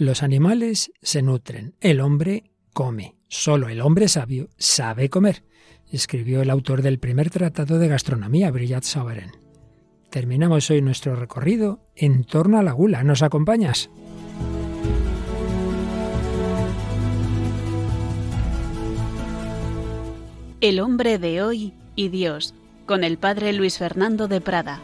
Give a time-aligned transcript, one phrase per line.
[0.00, 3.16] Los animales se nutren, el hombre come.
[3.26, 5.42] Solo el hombre sabio sabe comer,
[5.90, 9.32] escribió el autor del primer tratado de gastronomía, Brillat Savarin.
[10.08, 13.02] Terminamos hoy nuestro recorrido en torno a la gula.
[13.02, 13.90] ¿Nos acompañas?
[20.60, 22.54] El hombre de hoy y Dios,
[22.86, 24.80] con el padre Luis Fernando de Prada.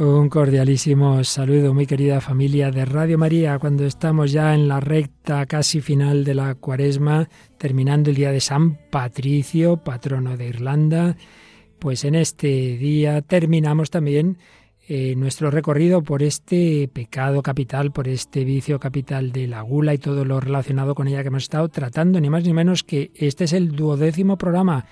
[0.00, 5.44] Un cordialísimo saludo, muy querida familia de Radio María, cuando estamos ya en la recta
[5.44, 11.18] casi final de la cuaresma, terminando el día de San Patricio, patrono de Irlanda,
[11.78, 14.38] pues en este día terminamos también
[14.88, 19.98] eh, nuestro recorrido por este pecado capital, por este vicio capital de la gula y
[19.98, 23.44] todo lo relacionado con ella que hemos estado tratando, ni más ni menos que este
[23.44, 24.86] es el duodécimo programa,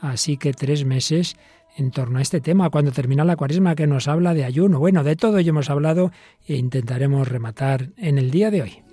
[0.00, 1.36] así que tres meses
[1.76, 4.78] en torno a este tema, cuando termina la cuaresma que nos habla de ayuno.
[4.78, 6.12] Bueno, de todo ello hemos hablado
[6.46, 8.91] e intentaremos rematar en el día de hoy.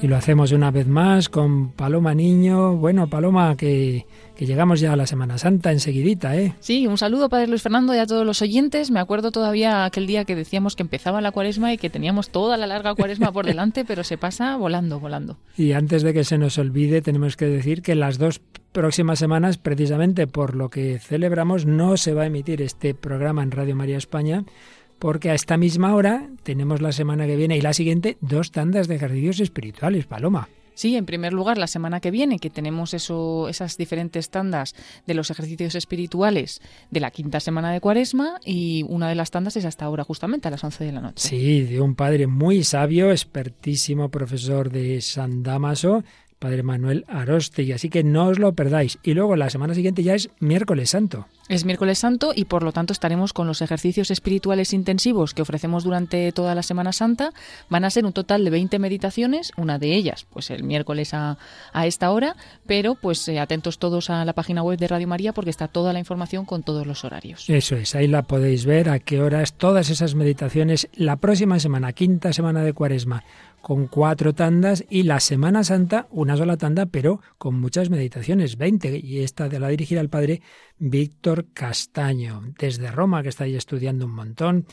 [0.00, 2.76] Y lo hacemos una vez más con Paloma Niño.
[2.76, 6.54] Bueno, Paloma, que, que, llegamos ya a la Semana Santa enseguidita, ¿eh?
[6.60, 8.92] Sí, un saludo Padre Luis Fernando y a todos los oyentes.
[8.92, 12.56] Me acuerdo todavía aquel día que decíamos que empezaba la cuaresma y que teníamos toda
[12.56, 15.36] la larga cuaresma por delante, pero se pasa volando, volando.
[15.56, 19.58] Y antes de que se nos olvide, tenemos que decir que las dos próximas semanas,
[19.58, 23.98] precisamente por lo que celebramos, no se va a emitir este programa en Radio María
[23.98, 24.44] España
[24.98, 28.88] porque a esta misma hora tenemos la semana que viene y la siguiente dos tandas
[28.88, 30.48] de ejercicios espirituales, Paloma.
[30.78, 34.76] Sí, en primer lugar, la semana que viene, que tenemos eso, esas diferentes tandas
[35.08, 39.56] de los ejercicios espirituales de la quinta semana de Cuaresma, y una de las tandas
[39.56, 41.28] es hasta ahora, justamente a las 11 de la noche.
[41.28, 46.04] Sí, de un padre muy sabio, expertísimo profesor de San Damaso,
[46.38, 48.98] Padre Manuel Aroste, así que no os lo perdáis.
[49.02, 51.26] Y luego la semana siguiente ya es miércoles santo.
[51.48, 55.82] Es miércoles santo y por lo tanto estaremos con los ejercicios espirituales intensivos que ofrecemos
[55.82, 57.32] durante toda la Semana Santa.
[57.70, 61.38] Van a ser un total de 20 meditaciones, una de ellas pues el miércoles a,
[61.72, 62.36] a esta hora,
[62.66, 65.94] pero pues eh, atentos todos a la página web de Radio María porque está toda
[65.94, 67.48] la información con todos los horarios.
[67.48, 71.94] Eso es, ahí la podéis ver a qué horas todas esas meditaciones la próxima semana,
[71.94, 73.24] quinta semana de Cuaresma
[73.60, 79.00] con cuatro tandas y la Semana Santa una sola tanda, pero con muchas meditaciones, 20.
[79.02, 80.42] Y esta de la dirigida al padre
[80.78, 84.66] Víctor Castaño, desde Roma, que está ahí estudiando un montón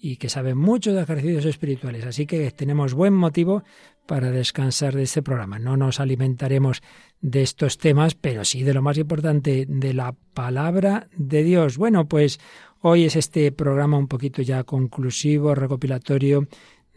[0.00, 2.06] y que sabe mucho de ejercicios espirituales.
[2.06, 3.64] Así que tenemos buen motivo
[4.06, 5.58] para descansar de este programa.
[5.58, 6.82] No nos alimentaremos
[7.20, 11.76] de estos temas, pero sí de lo más importante, de la palabra de Dios.
[11.76, 12.38] Bueno, pues
[12.80, 16.46] hoy es este programa un poquito ya conclusivo, recopilatorio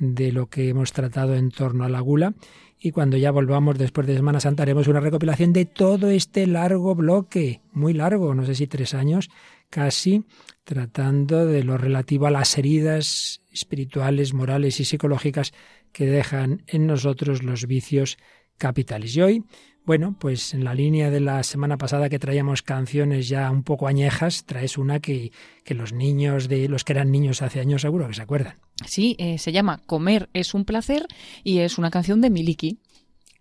[0.01, 2.34] de lo que hemos tratado en torno a la gula
[2.79, 6.95] y cuando ya volvamos después de Semana Santa haremos una recopilación de todo este largo
[6.95, 9.29] bloque, muy largo, no sé si tres años,
[9.69, 10.25] casi,
[10.63, 15.53] tratando de lo relativo a las heridas espirituales, morales y psicológicas
[15.91, 18.17] que dejan en nosotros los vicios
[18.57, 19.16] capitales.
[19.16, 19.44] Y hoy
[19.86, 23.88] bueno, pues en la línea de la semana pasada que traíamos canciones ya un poco
[23.88, 25.31] añejas, traes una que,
[25.64, 28.58] que los niños de los que eran niños hace años seguro que se acuerdan.
[28.86, 31.06] Sí, eh, se llama Comer es un placer
[31.44, 32.80] y es una canción de Miliki.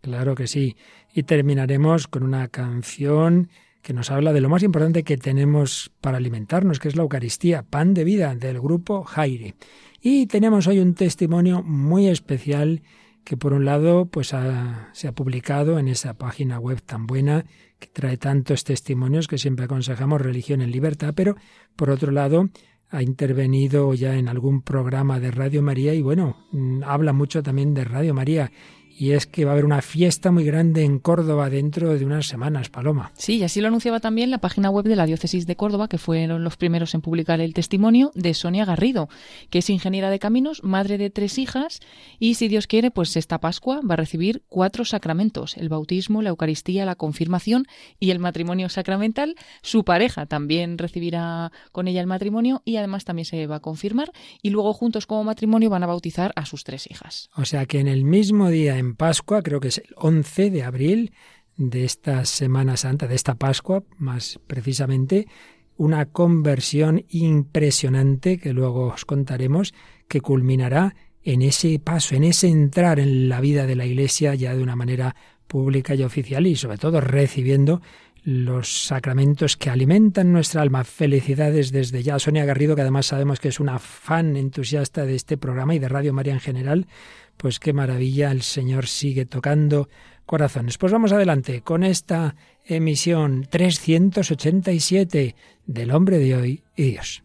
[0.01, 0.77] Claro que sí.
[1.15, 3.51] Y terminaremos con una canción
[3.83, 7.63] que nos habla de lo más importante que tenemos para alimentarnos, que es la Eucaristía,
[7.63, 9.55] pan de vida del grupo Jaire.
[10.01, 12.83] Y tenemos hoy un testimonio muy especial
[13.25, 14.35] que por un lado pues
[14.93, 17.45] se ha publicado en esa página web tan buena
[17.79, 21.37] que trae tantos testimonios que siempre aconsejamos religión en libertad, pero
[21.77, 22.51] por otro lado
[22.91, 27.73] ha intervenido ya en algún programa de Radio María y bueno, mm, habla mucho también
[27.73, 28.51] de Radio María
[29.01, 32.27] y es que va a haber una fiesta muy grande en Córdoba dentro de unas
[32.27, 33.13] semanas, Paloma.
[33.17, 35.97] Sí, y así lo anunciaba también la página web de la Diócesis de Córdoba, que
[35.97, 39.09] fueron los primeros en publicar el testimonio de Sonia Garrido,
[39.49, 41.81] que es ingeniera de caminos, madre de tres hijas,
[42.19, 46.29] y si Dios quiere, pues esta Pascua va a recibir cuatro sacramentos, el bautismo, la
[46.29, 47.65] Eucaristía, la confirmación
[47.99, 49.35] y el matrimonio sacramental.
[49.63, 54.13] Su pareja también recibirá con ella el matrimonio y además también se va a confirmar,
[54.43, 57.31] y luego juntos como matrimonio van a bautizar a sus tres hijas.
[57.35, 60.63] O sea que en el mismo día, en Pascua, creo que es el 11 de
[60.63, 61.13] abril
[61.57, 65.27] de esta Semana Santa, de esta Pascua más precisamente,
[65.77, 69.75] una conversión impresionante que luego os contaremos,
[70.09, 74.55] que culminará en ese paso, en ese entrar en la vida de la Iglesia ya
[74.55, 75.17] de una manera
[75.47, 77.83] pública y oficial y sobre todo recibiendo
[78.23, 80.85] los sacramentos que alimentan nuestra alma.
[80.85, 82.19] Felicidades desde ya.
[82.19, 85.89] Sonia Garrido, que además sabemos que es una fan entusiasta de este programa y de
[85.89, 86.87] Radio María en general,
[87.41, 89.89] pues qué maravilla, el Señor sigue tocando
[90.27, 90.77] corazones.
[90.77, 95.35] Pues vamos adelante con esta emisión 387
[95.67, 97.23] del hombre de hoy y Dios.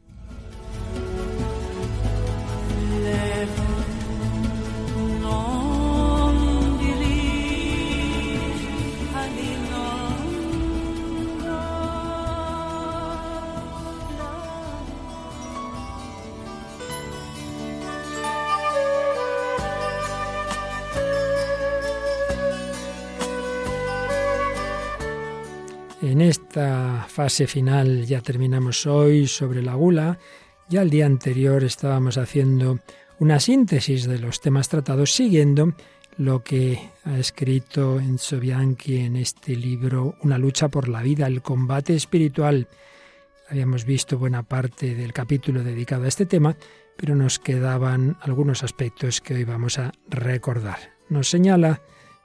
[26.16, 30.18] En esta fase final ya terminamos hoy sobre la gula.
[30.70, 32.80] Ya el día anterior estábamos haciendo
[33.20, 35.74] una síntesis de los temas tratados siguiendo
[36.16, 41.42] lo que ha escrito Enzo Bianchi en este libro Una lucha por la vida, el
[41.42, 42.70] combate espiritual.
[43.50, 46.56] Habíamos visto buena parte del capítulo dedicado a este tema,
[46.96, 50.80] pero nos quedaban algunos aspectos que hoy vamos a recordar.
[51.10, 51.82] Nos señala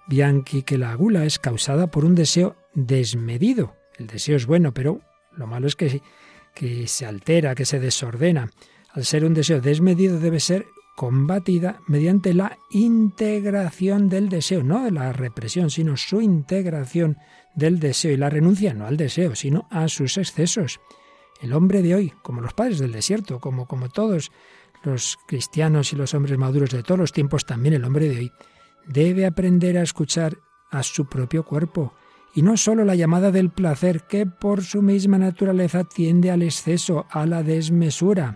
[0.06, 3.79] Bianchi que la gula es causada por un deseo desmedido.
[4.00, 5.02] El deseo es bueno, pero
[5.36, 6.00] lo malo es que,
[6.54, 8.50] que se altera, que se desordena.
[8.94, 10.64] Al ser un deseo desmedido debe ser
[10.96, 17.18] combatida mediante la integración del deseo, no de la represión, sino su integración
[17.54, 20.80] del deseo y la renuncia no al deseo, sino a sus excesos.
[21.42, 24.32] El hombre de hoy, como los padres del desierto, como, como todos
[24.82, 28.32] los cristianos y los hombres maduros de todos los tiempos, también el hombre de hoy,
[28.86, 30.38] debe aprender a escuchar
[30.70, 31.92] a su propio cuerpo,
[32.34, 37.06] y no sólo la llamada del placer, que por su misma naturaleza tiende al exceso,
[37.10, 38.34] a la desmesura.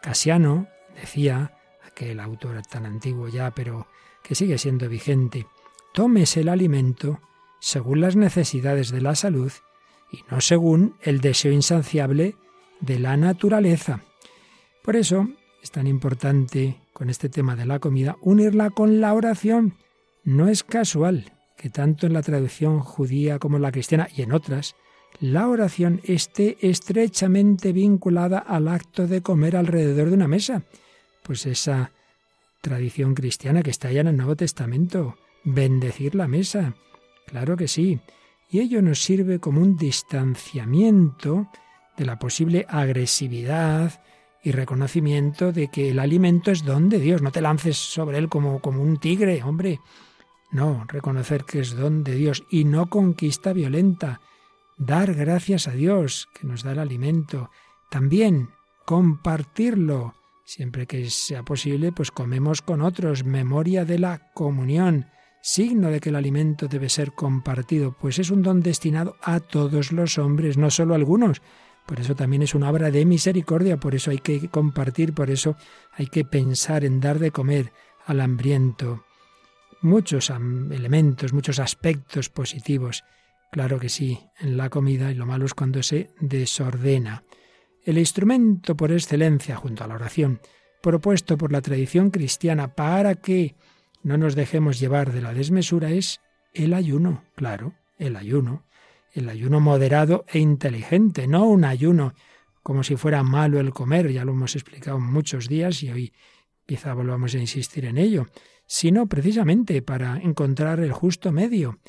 [0.00, 1.52] Casiano decía
[1.94, 3.86] que el autor tan antiguo ya, pero
[4.22, 5.46] que sigue siendo vigente,
[5.92, 7.20] tomes el alimento
[7.60, 9.52] según las necesidades de la salud
[10.12, 12.36] y no según el deseo insaciable
[12.80, 14.00] de la naturaleza.
[14.82, 15.28] Por eso
[15.62, 19.74] es tan importante con este tema de la comida unirla con la oración.
[20.24, 24.32] No es casual que tanto en la tradición judía como en la cristiana y en
[24.32, 24.76] otras,
[25.20, 30.62] la oración esté estrechamente vinculada al acto de comer alrededor de una mesa
[31.28, 31.92] pues esa
[32.62, 36.74] tradición cristiana que está ya en el Nuevo Testamento, bendecir la mesa,
[37.26, 38.00] claro que sí,
[38.50, 41.50] y ello nos sirve como un distanciamiento
[41.98, 44.02] de la posible agresividad
[44.42, 48.30] y reconocimiento de que el alimento es don de Dios, no te lances sobre él
[48.30, 49.80] como, como un tigre, hombre,
[50.50, 54.20] no, reconocer que es don de Dios y no conquista violenta,
[54.76, 57.50] dar gracias a Dios que nos da el alimento,
[57.90, 58.50] también
[58.84, 60.14] compartirlo,
[60.48, 65.08] Siempre que sea posible, pues comemos con otros, memoria de la comunión,
[65.42, 69.92] signo de que el alimento debe ser compartido, pues es un don destinado a todos
[69.92, 71.42] los hombres, no solo a algunos.
[71.84, 75.54] Por eso también es una obra de misericordia, por eso hay que compartir, por eso
[75.92, 77.74] hay que pensar en dar de comer
[78.06, 79.04] al hambriento.
[79.80, 83.04] Muchos elementos, muchos aspectos positivos,
[83.52, 87.22] claro que sí, en la comida, y lo malo es cuando se desordena.
[87.84, 90.40] El instrumento por excelencia, junto a la oración,
[90.82, 93.54] propuesto por la tradición cristiana para que
[94.02, 96.20] no nos dejemos llevar de la desmesura es
[96.54, 98.64] el ayuno, claro, el ayuno,
[99.12, 102.14] el ayuno moderado e inteligente, no un ayuno
[102.62, 106.12] como si fuera malo el comer, ya lo hemos explicado muchos días y hoy
[106.66, 108.26] quizá volvamos a insistir en ello,
[108.68, 111.80] sino precisamente para encontrar el justo medio,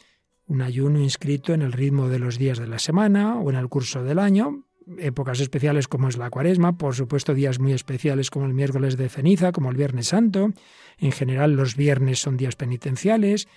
[0.47, 3.67] un ayuno inscrito en el ritmo de los días de la semana o en el
[3.67, 4.65] curso del año,
[4.97, 9.09] épocas especiales como es la cuaresma, por supuesto días muy especiales como el miércoles de
[9.09, 10.51] ceniza, como el viernes santo,
[10.97, 13.47] en general los viernes son días penitenciales,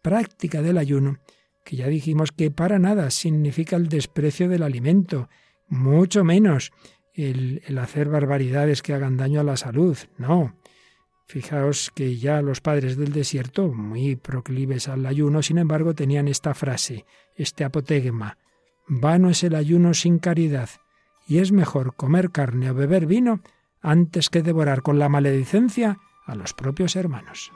[0.00, 1.18] práctica del ayuno,
[1.64, 5.28] que ya dijimos que para nada significa el desprecio del alimento,
[5.68, 6.70] mucho menos
[7.14, 10.54] el, hacer barbaridades que hagan daño a la salud, no.
[11.30, 16.54] Fijaos que ya los padres del desierto, muy proclives al ayuno, sin embargo, tenían esta
[16.54, 17.06] frase,
[17.36, 18.36] este apotegma,
[18.88, 20.70] Vano es el ayuno sin caridad,
[21.28, 23.42] y es mejor comer carne o beber vino
[23.80, 27.52] antes que devorar con la maledicencia a los propios hermanos.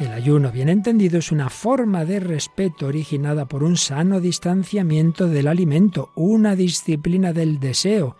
[0.00, 5.46] El ayuno, bien entendido, es una forma de respeto originada por un sano distanciamiento del
[5.46, 8.16] alimento, una disciplina del deseo,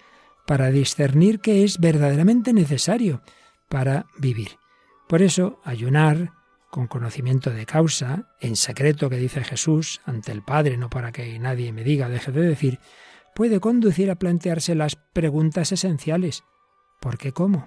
[0.47, 3.23] para discernir qué es verdaderamente necesario
[3.69, 4.51] para vivir.
[5.09, 6.33] Por eso, ayunar
[6.71, 11.37] con conocimiento de causa, en secreto que dice Jesús ante el Padre, no para que
[11.41, 12.79] nadie me diga, deje de decir,
[13.35, 16.45] puede conducir a plantearse las preguntas esenciales.
[17.01, 17.67] ¿Por qué cómo?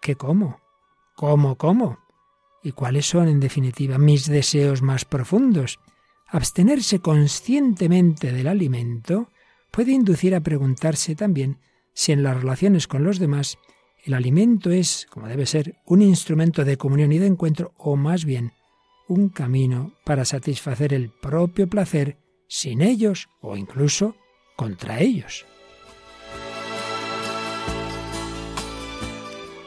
[0.00, 0.60] ¿Qué cómo?
[1.14, 2.07] ¿Cómo cómo?
[2.68, 5.80] ¿Y cuáles son, en definitiva, mis deseos más profundos?
[6.26, 9.30] Abstenerse conscientemente del alimento
[9.70, 11.60] puede inducir a preguntarse también
[11.94, 13.56] si en las relaciones con los demás
[14.04, 18.26] el alimento es, como debe ser, un instrumento de comunión y de encuentro, o más
[18.26, 18.52] bien,
[19.08, 24.14] un camino para satisfacer el propio placer sin ellos o incluso
[24.56, 25.46] contra ellos.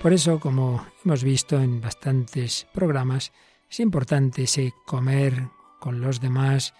[0.01, 3.31] Por eso, como hemos visto en bastantes programas,
[3.69, 5.47] es importante ese comer
[5.79, 6.73] con los demás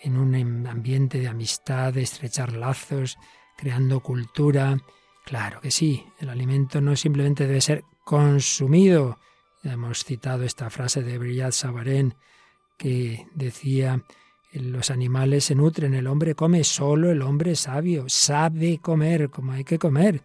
[0.00, 3.16] en un ambiente de amistad, de estrechar lazos,
[3.56, 4.76] creando cultura,
[5.24, 9.18] Claro que sí, el alimento no simplemente debe ser consumido,
[9.62, 12.14] Ya hemos citado esta frase de Brillat Savarin
[12.76, 14.04] que decía
[14.52, 19.64] los animales se nutren, el hombre come, solo el hombre sabio sabe comer como hay
[19.64, 20.22] que comer,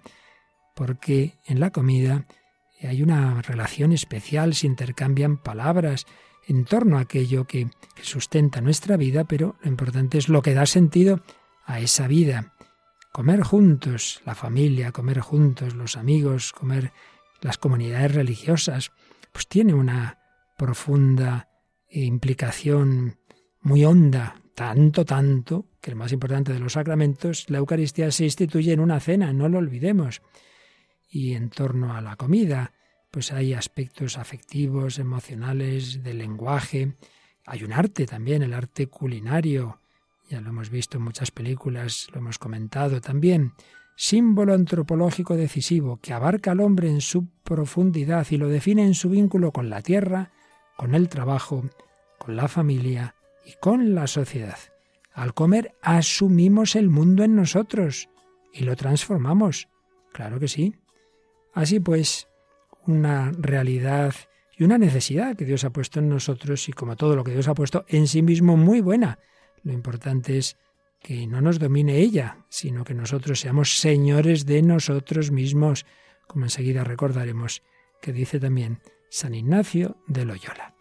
[0.75, 2.27] porque en la comida
[2.88, 6.05] hay una relación especial, se intercambian palabras
[6.48, 7.69] en torno a aquello que,
[8.01, 11.21] sustenta nuestra vida, pero lo importante es lo que da sentido
[11.65, 12.53] a esa vida.
[13.12, 16.93] Comer juntos, la familia, comer juntos, los amigos, comer
[17.41, 18.91] las comunidades religiosas,
[19.31, 20.19] pues tiene una
[20.57, 21.50] profunda
[21.89, 23.19] implicación
[23.62, 28.74] muy honda, tanto, tanto, que el más importante de los sacramentos, la Eucaristía se instituye
[28.74, 30.21] en una cena, no lo olvidemos.
[31.10, 32.74] Y en torno a la comida,
[33.12, 36.96] pues hay aspectos afectivos, emocionales, del lenguaje.
[37.46, 39.82] Hay un arte también, el arte culinario.
[40.30, 43.54] Ya lo hemos visto en muchas películas, lo hemos comentado también.
[43.96, 49.10] Símbolo antropológico decisivo que abarca al hombre en su profundidad y lo define en su
[49.10, 50.32] vínculo con la tierra,
[50.78, 51.68] con el trabajo,
[52.18, 54.58] con la familia y con la sociedad.
[55.13, 58.10] Al comer asumimos el mundo en nosotros
[58.54, 59.68] y lo transformamos.
[60.13, 60.78] Claro que sí.
[61.60, 62.30] Así pues,
[62.88, 64.16] una realidad
[64.58, 67.50] y una necesidad que Dios ha puesto en nosotros y como todo lo que Dios
[67.50, 69.20] ha puesto en sí mismo muy buena.
[69.63, 70.56] Lo importante es
[71.01, 75.86] que no nos domine ella, sino que nosotros seamos señores de nosotros mismos,
[76.28, 77.62] como enseguida recordaremos
[78.01, 80.75] que dice también San Ignacio de Loyola.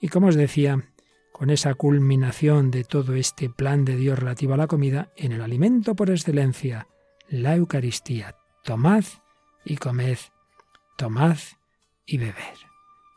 [0.00, 0.82] Y como os decía,
[1.30, 5.42] con esa culminación de todo este plan de Dios relativo a la comida, en el
[5.42, 6.88] alimento por excelencia,
[7.28, 9.04] la Eucaristía, tomad
[9.64, 10.18] y comed
[10.96, 11.38] tomad
[12.06, 12.56] y beber.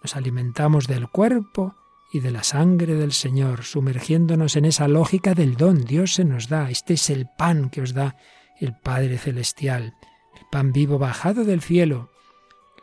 [0.01, 1.75] Nos alimentamos del cuerpo
[2.11, 5.83] y de la sangre del Señor, sumergiéndonos en esa lógica del don.
[5.83, 6.69] Dios se nos da.
[6.69, 8.15] Este es el pan que os da
[8.59, 9.95] el Padre Celestial,
[10.35, 12.11] el pan vivo bajado del cielo.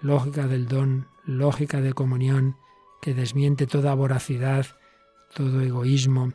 [0.01, 2.57] Lógica del don, lógica de comunión,
[3.01, 4.67] que desmiente toda voracidad,
[5.35, 6.33] todo egoísmo.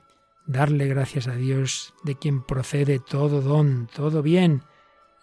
[0.48, 4.64] Darle gracias a Dios, de quien procede todo don, todo bien.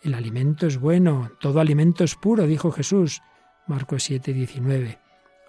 [0.05, 3.23] El alimento es bueno, todo alimento es puro, dijo Jesús.
[3.67, 4.99] Marcos 7, 19.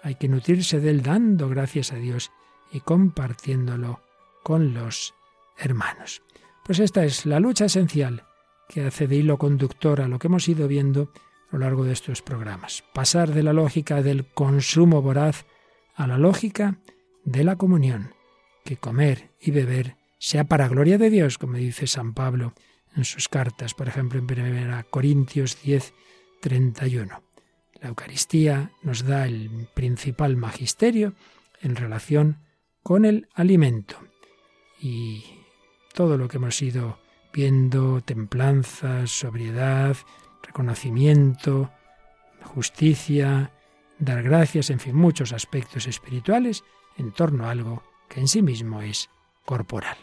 [0.02, 2.32] Hay que nutrirse de él dando gracias a Dios
[2.72, 4.00] y compartiéndolo
[4.42, 5.14] con los
[5.58, 6.22] hermanos.
[6.64, 8.24] Pues esta es la lucha esencial
[8.66, 11.12] que hace de hilo conductor a lo que hemos ido viendo
[11.50, 12.82] a lo largo de estos programas.
[12.94, 15.44] Pasar de la lógica del consumo voraz
[15.94, 16.78] a la lógica
[17.24, 18.14] de la comunión,
[18.64, 22.54] que comer y beber sea para gloria de Dios, como dice San Pablo
[22.96, 25.94] en sus cartas, por ejemplo en 1 Corintios 10,
[26.40, 27.22] 31.
[27.80, 31.14] La Eucaristía nos da el principal magisterio
[31.60, 32.38] en relación
[32.82, 33.96] con el alimento.
[34.80, 35.24] Y
[35.92, 36.98] todo lo que hemos ido
[37.32, 39.96] viendo, templanza, sobriedad,
[40.42, 41.70] reconocimiento,
[42.42, 43.52] justicia,
[43.98, 46.64] dar gracias, en fin, muchos aspectos espirituales
[46.96, 49.10] en torno a algo que en sí mismo es
[49.44, 49.98] corporal.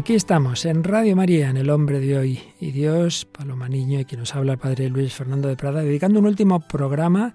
[0.00, 2.40] Aquí estamos, en Radio María, en El Hombre de Hoy.
[2.58, 6.20] Y Dios, Paloma Niño, y quien nos habla el Padre Luis Fernando de Prada, dedicando
[6.20, 7.34] un último programa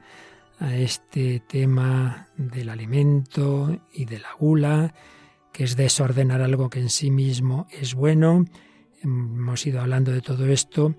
[0.57, 4.95] a este tema del alimento y de la gula,
[5.53, 8.45] que es desordenar algo que en sí mismo es bueno.
[9.03, 10.95] Hemos ido hablando de todo esto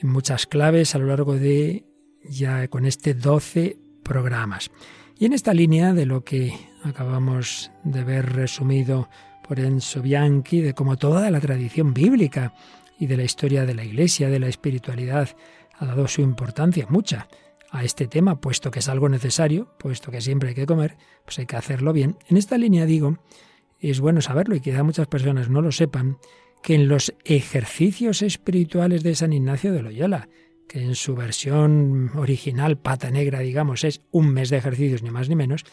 [0.00, 1.86] en muchas claves a lo largo de
[2.28, 4.68] ya con este 12 programas.
[5.16, 9.08] Y en esta línea de lo que acabamos de ver resumido
[9.46, 12.54] por Enzo Bianchi de cómo toda la tradición bíblica
[12.98, 15.28] y de la historia de la Iglesia, de la espiritualidad,
[15.78, 17.28] ha dado su importancia mucha
[17.70, 21.38] a este tema, puesto que es algo necesario, puesto que siempre hay que comer, pues
[21.38, 22.16] hay que hacerlo bien.
[22.28, 23.18] En esta línea digo,
[23.80, 26.18] es bueno saberlo y quizá muchas personas no lo sepan,
[26.62, 30.28] que en los ejercicios espirituales de San Ignacio de Loyola,
[30.68, 35.28] que en su versión original, pata negra, digamos, es un mes de ejercicios, ni más
[35.28, 35.64] ni menos,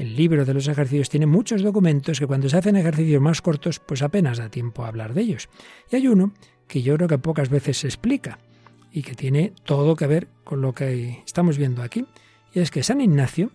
[0.00, 3.80] el libro de los ejercicios tiene muchos documentos que cuando se hacen ejercicios más cortos,
[3.80, 5.50] pues apenas da tiempo a hablar de ellos.
[5.90, 6.32] Y hay uno
[6.66, 8.38] que yo creo que pocas veces se explica
[8.90, 12.06] y que tiene todo que ver con lo que estamos viendo aquí.
[12.54, 13.50] Y es que San Ignacio,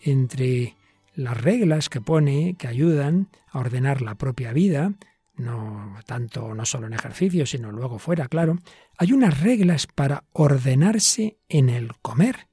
[0.00, 0.76] entre
[1.14, 4.94] las reglas que pone, que ayudan a ordenar la propia vida,
[5.36, 8.58] no tanto no solo en ejercicios, sino luego fuera, claro,
[8.96, 12.48] hay unas reglas para ordenarse en el comer.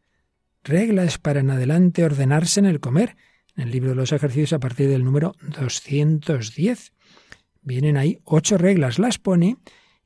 [0.62, 3.16] Reglas para en adelante ordenarse en el comer.
[3.60, 6.94] En el libro de los ejercicios a partir del número 210.
[7.62, 9.58] Vienen ahí ocho reglas, las pone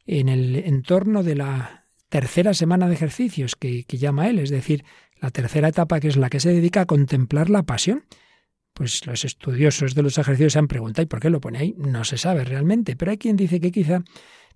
[0.07, 4.83] en el entorno de la tercera semana de ejercicios que, llama él, es decir,
[5.21, 8.05] la tercera etapa que es la que se dedica a contemplar la pasión.
[8.73, 11.75] Pues los estudiosos de los ejercicios se han preguntado, ¿y por qué lo pone ahí?
[11.77, 14.03] No se sabe realmente, pero hay quien dice que quizá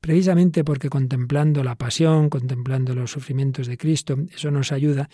[0.02, 5.08] precisamente porque contemplando la pasión, contemplando los sufrimientos de Cristo, eso nos ayuda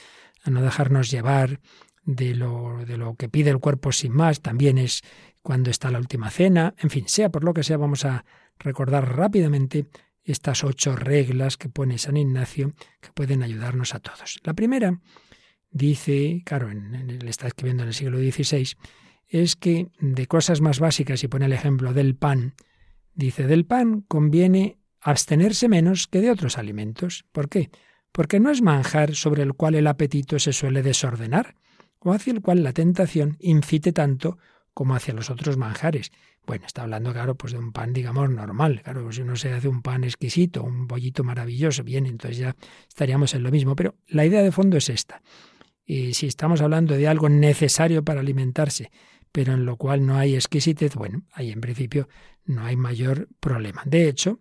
[0.45, 1.59] a no dejarnos llevar
[2.05, 5.01] de lo, de lo que pide el cuerpo sin más, también es
[5.41, 8.25] cuando está la última cena, en fin, sea por lo que sea, vamos a
[8.59, 9.87] recordar rápidamente
[10.23, 14.39] estas ocho reglas que pone San Ignacio que pueden ayudarnos a todos.
[14.43, 14.99] La primera
[15.69, 18.77] dice, claro, en, está escribiendo en el siglo XVI,
[19.27, 22.53] es que de cosas más básicas, y pone el ejemplo del pan,
[23.13, 27.25] dice, del pan conviene abstenerse menos que de otros alimentos.
[27.31, 27.69] ¿Por qué?
[28.11, 31.55] Porque no es manjar sobre el cual el apetito se suele desordenar,
[32.03, 34.37] o hacia el cual la tentación incite tanto
[34.73, 36.11] como hacia los otros manjares.
[36.45, 38.81] Bueno, está hablando, claro, pues de un pan, digamos, normal.
[38.83, 42.55] Claro, si uno se hace un pan exquisito, un bollito maravilloso, bien, entonces ya
[42.87, 43.75] estaríamos en lo mismo.
[43.75, 45.21] Pero la idea de fondo es esta.
[45.85, 48.91] Y si estamos hablando de algo necesario para alimentarse,
[49.31, 52.09] pero en lo cual no hay exquisitez, bueno, ahí en principio
[52.45, 53.83] no hay mayor problema.
[53.85, 54.39] De hecho,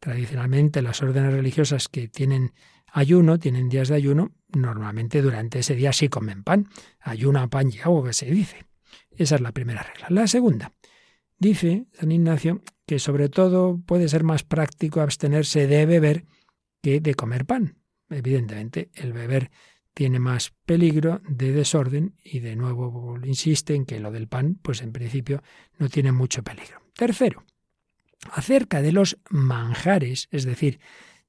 [0.00, 2.52] tradicionalmente las órdenes religiosas que tienen
[2.94, 6.68] ayuno, tienen días de ayuno, normalmente durante ese día sí comen pan.
[7.00, 8.64] Ayuna, pan y agua que se dice.
[9.10, 10.06] Esa es la primera regla.
[10.10, 10.72] La segunda,
[11.38, 16.24] dice San Ignacio que sobre todo puede ser más práctico abstenerse de beber
[16.82, 17.78] que de comer pan.
[18.10, 19.50] Evidentemente, el beber
[19.92, 24.82] tiene más peligro de desorden y de nuevo insiste en que lo del pan, pues
[24.82, 25.42] en principio
[25.78, 26.82] no tiene mucho peligro.
[26.94, 27.44] Tercero,
[28.30, 30.78] acerca de los manjares, es decir,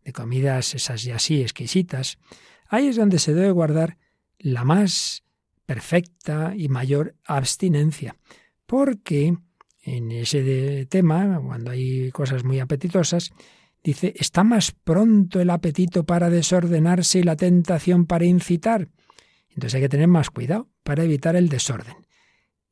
[0.05, 2.19] de comidas esas y así exquisitas,
[2.67, 3.97] ahí es donde se debe guardar
[4.37, 5.23] la más
[5.65, 8.15] perfecta y mayor abstinencia,
[8.65, 9.35] porque
[9.81, 13.31] en ese tema, cuando hay cosas muy apetitosas,
[13.83, 18.89] dice, está más pronto el apetito para desordenarse y la tentación para incitar.
[19.49, 21.95] Entonces hay que tener más cuidado para evitar el desorden.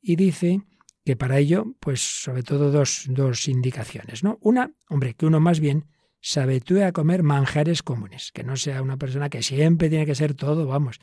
[0.00, 0.62] Y dice
[1.04, 4.38] que para ello, pues sobre todo dos, dos indicaciones, ¿no?
[4.40, 5.86] Una, hombre, que uno más bien
[6.24, 10.14] se habitúe a comer manjares comunes, que no sea una persona que siempre tiene que
[10.14, 10.98] ser todo, vamos,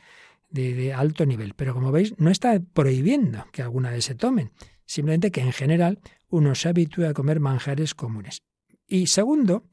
[0.50, 1.54] de, alto nivel.
[1.54, 4.52] Pero como veis, no está prohibiendo que alguna vez se tomen,
[4.84, 8.42] simplemente que en general uno se habitúe a comer manjares comunes.
[8.88, 9.66] Y segundo,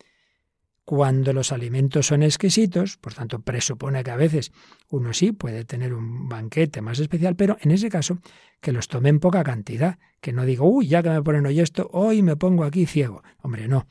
[0.85, 4.53] cuando los alimentos son exquisitos, por tanto presupone que a veces
[4.91, 8.19] uno sí puede tener un banquete más especial, pero en ese caso
[8.61, 11.61] que los tome en poca cantidad, que no digo, uy, ya que me ponen hoy
[11.61, 13.23] esto, hoy me pongo aquí ciego.
[13.41, 13.87] Hombre, no.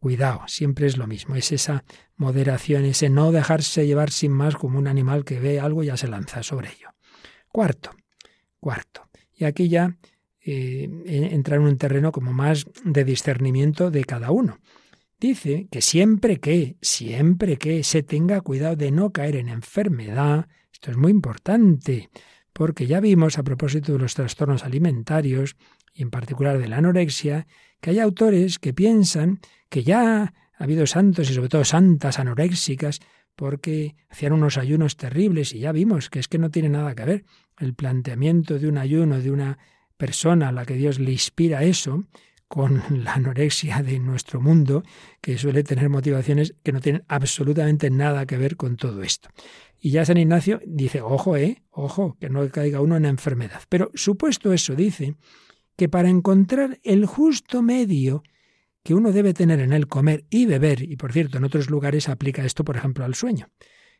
[0.00, 1.84] Cuidado, siempre es lo mismo, es esa
[2.16, 5.98] moderación, ese no dejarse llevar sin más como un animal que ve algo y ya
[5.98, 6.88] se lanza sobre ello.
[7.48, 7.90] Cuarto,
[8.58, 9.10] cuarto.
[9.34, 9.98] Y aquí ya
[10.40, 14.60] eh, entra en un terreno como más de discernimiento de cada uno.
[15.20, 20.90] Dice que siempre que, siempre que se tenga cuidado de no caer en enfermedad, esto
[20.90, 22.08] es muy importante,
[22.54, 25.56] porque ya vimos a propósito de los trastornos alimentarios,
[25.92, 27.46] y en particular de la anorexia,
[27.80, 33.00] que hay autores que piensan que ya ha habido santos y sobre todo santas anoréxicas
[33.36, 37.04] porque hacían unos ayunos terribles y ya vimos que es que no tiene nada que
[37.04, 37.24] ver
[37.58, 39.58] el planteamiento de un ayuno de una
[39.96, 42.04] persona a la que Dios le inspira eso
[42.48, 44.82] con la anorexia de nuestro mundo,
[45.20, 49.28] que suele tener motivaciones que no tienen absolutamente nada que ver con todo esto.
[49.80, 53.62] Y ya San Ignacio dice, ojo, eh, ojo, que no caiga uno en enfermedad.
[53.68, 55.14] Pero supuesto eso, dice
[55.80, 58.22] que para encontrar el justo medio
[58.82, 62.10] que uno debe tener en el comer y beber, y por cierto, en otros lugares
[62.10, 63.48] aplica esto, por ejemplo, al sueño.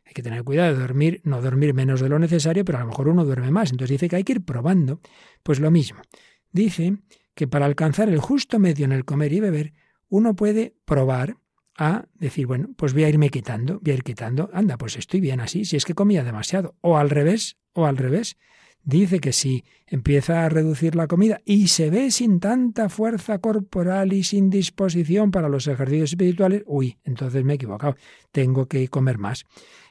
[0.05, 2.87] Hay que tener cuidado de dormir, no dormir menos de lo necesario, pero a lo
[2.87, 3.71] mejor uno duerme más.
[3.71, 5.01] Entonces dice que hay que ir probando.
[5.41, 6.03] Pues lo mismo.
[6.51, 6.97] Dice
[7.33, 9.73] que para alcanzar el justo medio en el comer y beber,
[10.07, 11.37] uno puede probar
[11.79, 15.19] a decir, bueno, pues voy a irme quitando, voy a ir quitando, anda, pues estoy
[15.19, 18.37] bien así, si es que comía demasiado, o al revés, o al revés,
[18.83, 24.13] dice que si empieza a reducir la comida y se ve sin tanta fuerza corporal
[24.13, 27.95] y sin disposición para los ejercicios espirituales, uy, entonces me he equivocado,
[28.31, 29.45] tengo que comer más.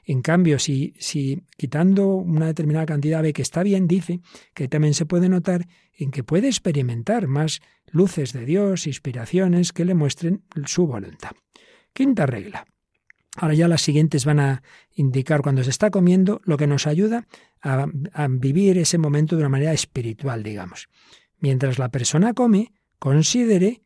[0.05, 4.21] En cambio, si, si quitando una determinada cantidad ve que está bien, dice
[4.55, 9.85] que también se puede notar en que puede experimentar más luces de Dios, inspiraciones que
[9.85, 11.33] le muestren su voluntad.
[11.93, 12.67] Quinta regla.
[13.37, 14.63] Ahora ya las siguientes van a
[14.95, 17.27] indicar cuando se está comiendo lo que nos ayuda
[17.63, 17.87] a,
[18.29, 20.89] vivir ese momento de una manera espiritual, digamos.
[21.39, 23.83] Mientras la persona come, considere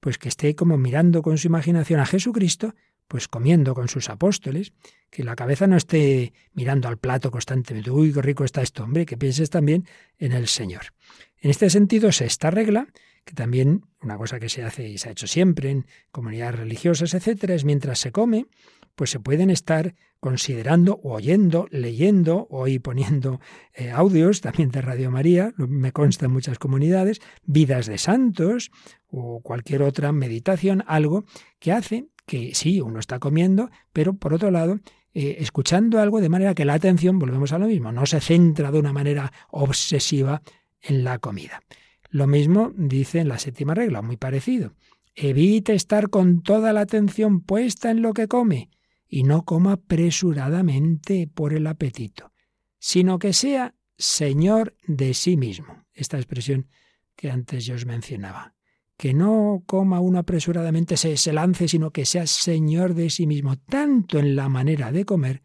[0.00, 2.74] pues que esté como mirando con su imaginación a Jesucristo,
[3.06, 4.72] pues comiendo con sus apóstoles,
[5.10, 9.06] que la cabeza no esté mirando al plato constantemente, uy, qué rico está esto, hombre,
[9.06, 9.86] que pienses también
[10.18, 10.94] en el Señor.
[11.38, 12.88] En este sentido, esta regla,
[13.24, 17.14] que también una cosa que se hace y se ha hecho siempre en comunidades religiosas,
[17.14, 18.46] etcétera, es mientras se come,
[18.94, 23.40] pues se pueden estar considerando oyendo, leyendo o y poniendo
[23.74, 28.70] eh, audios también de Radio María, me consta en muchas comunidades, vidas de santos
[29.08, 31.24] o cualquier otra meditación, algo
[31.58, 34.78] que hace que sí, uno está comiendo, pero por otro lado,
[35.12, 38.70] eh, escuchando algo de manera que la atención, volvemos a lo mismo, no se centra
[38.70, 40.42] de una manera obsesiva
[40.80, 41.62] en la comida.
[42.10, 44.74] Lo mismo dice en la séptima regla, muy parecido.
[45.14, 48.70] Evite estar con toda la atención puesta en lo que come
[49.12, 52.32] y no coma apresuradamente por el apetito,
[52.78, 55.84] sino que sea Señor de sí mismo.
[55.92, 56.70] Esta expresión
[57.14, 58.54] que antes yo os mencionaba.
[58.96, 63.58] Que no coma uno apresuradamente, se, se lance, sino que sea Señor de sí mismo,
[63.58, 65.42] tanto en la manera de comer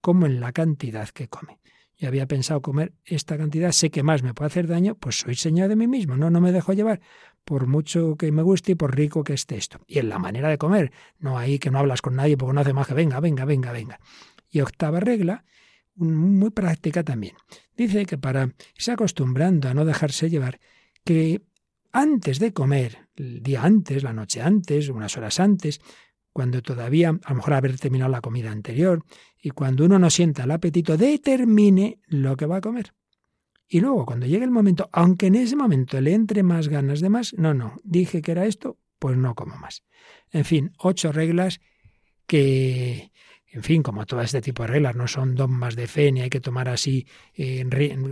[0.00, 1.60] como en la cantidad que come.
[1.96, 5.36] Yo había pensado comer esta cantidad, sé que más me puede hacer daño, pues soy
[5.36, 7.00] señor de mí mismo, no, no me dejo llevar
[7.44, 9.80] por mucho que me guste y por rico que esté esto.
[9.86, 12.60] Y en la manera de comer, no ahí que no hablas con nadie porque no
[12.60, 14.00] hace más que venga, venga, venga, venga.
[14.50, 15.44] Y octava regla,
[15.96, 17.34] muy práctica también.
[17.76, 20.60] Dice que para irse acostumbrando a no dejarse llevar,
[21.04, 21.42] que
[21.92, 25.80] antes de comer, el día antes, la noche antes, unas horas antes,
[26.32, 29.04] cuando todavía, a lo mejor haber terminado la comida anterior,
[29.40, 32.92] y cuando uno no sienta el apetito, determine lo que va a comer.
[33.68, 37.08] Y luego, cuando llegue el momento, aunque en ese momento le entre más ganas de
[37.08, 39.84] más, no, no, dije que era esto, pues no como más.
[40.30, 41.60] En fin, ocho reglas
[42.26, 43.10] que,
[43.54, 46.30] en fin, como todo este tipo de reglas, no son dogmas de fe ni hay
[46.30, 47.64] que tomar así eh,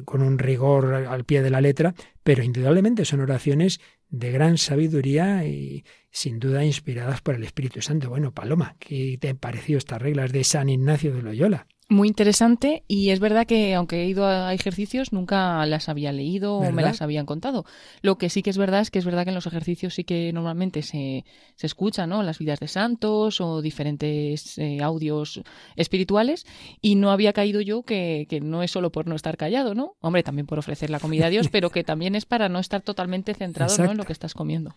[0.04, 5.44] con un rigor al pie de la letra, pero indudablemente son oraciones de gran sabiduría
[5.46, 8.08] y sin duda inspiradas por el Espíritu Santo.
[8.08, 11.66] Bueno, Paloma, ¿qué te pareció estas reglas de San Ignacio de Loyola?
[11.92, 16.56] Muy interesante y es verdad que aunque he ido a ejercicios nunca las había leído
[16.56, 17.64] o me las habían contado.
[18.00, 20.04] Lo que sí que es verdad es que es verdad que en los ejercicios sí
[20.04, 21.24] que normalmente se,
[21.56, 22.22] se escuchan ¿no?
[22.22, 25.42] las vidas de santos o diferentes eh, audios
[25.76, 26.46] espirituales
[26.80, 29.96] y no había caído yo que, que, no es solo por no estar callado, ¿no?
[30.00, 32.82] Hombre, también por ofrecer la comida a Dios, pero que también es para no estar
[32.82, 34.74] totalmente centrado en lo que estás comiendo.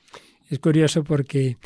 [0.50, 1.58] Es curioso porque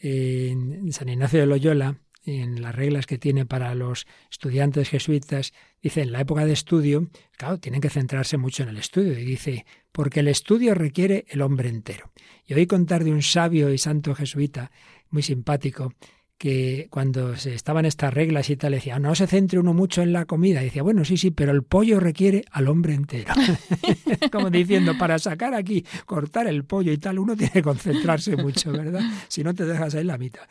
[0.00, 5.52] en San Ignacio de Loyola en las reglas que tiene para los estudiantes jesuitas,
[5.82, 9.18] dice, en la época de estudio, claro, tienen que centrarse mucho en el estudio.
[9.18, 12.12] Y dice, porque el estudio requiere el hombre entero.
[12.46, 14.70] Y oí contar de un sabio y santo jesuita,
[15.10, 15.94] muy simpático,
[16.38, 20.12] que cuando se estaban estas reglas y tal, decía, no se centre uno mucho en
[20.12, 20.62] la comida.
[20.62, 23.34] Y decía, bueno, sí, sí, pero el pollo requiere al hombre entero.
[24.32, 28.70] Como diciendo, para sacar aquí, cortar el pollo y tal, uno tiene que concentrarse mucho,
[28.70, 29.02] ¿verdad?
[29.26, 30.42] Si no te dejas ahí la mitad.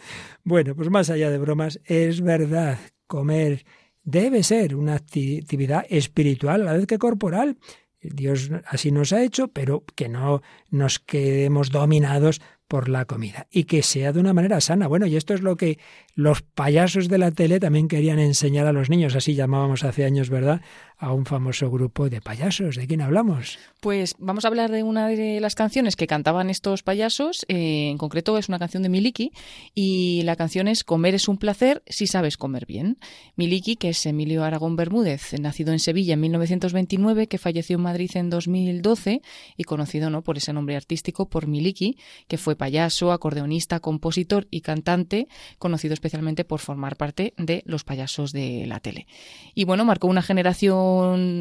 [0.43, 3.65] Bueno, pues más allá de bromas, es verdad, comer
[4.03, 7.57] debe ser una actividad espiritual a la vez que corporal.
[8.01, 13.63] Dios así nos ha hecho, pero que no nos quedemos dominados por la comida y
[13.63, 14.87] que sea de una manera sana.
[14.87, 15.79] Bueno, y esto es lo que
[16.15, 20.29] los payasos de la tele también querían enseñar a los niños, así llamábamos hace años,
[20.29, 20.61] ¿verdad?
[20.99, 22.75] A un famoso grupo de payasos.
[22.75, 23.59] ¿De quién hablamos?
[23.81, 27.99] Pues vamos a hablar de una de las canciones que cantaban estos payasos, eh, en
[27.99, 29.31] concreto es una canción de Miliki
[29.75, 32.97] y la canción es Comer es un placer si sabes comer bien.
[33.35, 38.09] Miliki, que es Emilio Aragón Bermúdez, nacido en Sevilla en 1929, que falleció en Madrid
[38.15, 39.21] en 2012
[39.55, 40.23] y conocido ¿no?
[40.23, 45.27] por ese nombre artístico por Miliki, que fue payaso, acordeonista, compositor y cantante,
[45.59, 49.05] conocido especialmente por formar parte de los payasos de la tele.
[49.53, 50.86] Y bueno, marcó una generación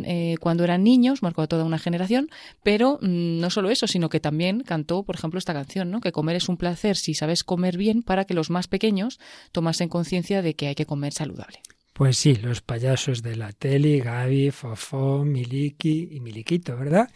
[0.04, 2.28] eh, cuando eran niños, marcó a toda una generación,
[2.62, 6.00] pero mm, no solo eso, sino que también cantó, por ejemplo, esta canción, ¿no?
[6.00, 9.18] Que comer es un placer si sabes comer bien para que los más pequeños
[9.52, 11.60] tomasen conciencia de que hay que comer saludable.
[11.92, 17.08] Pues sí, los payasos de la tele, Gaby, Fofó, Miliki y Miliquito, ¿verdad?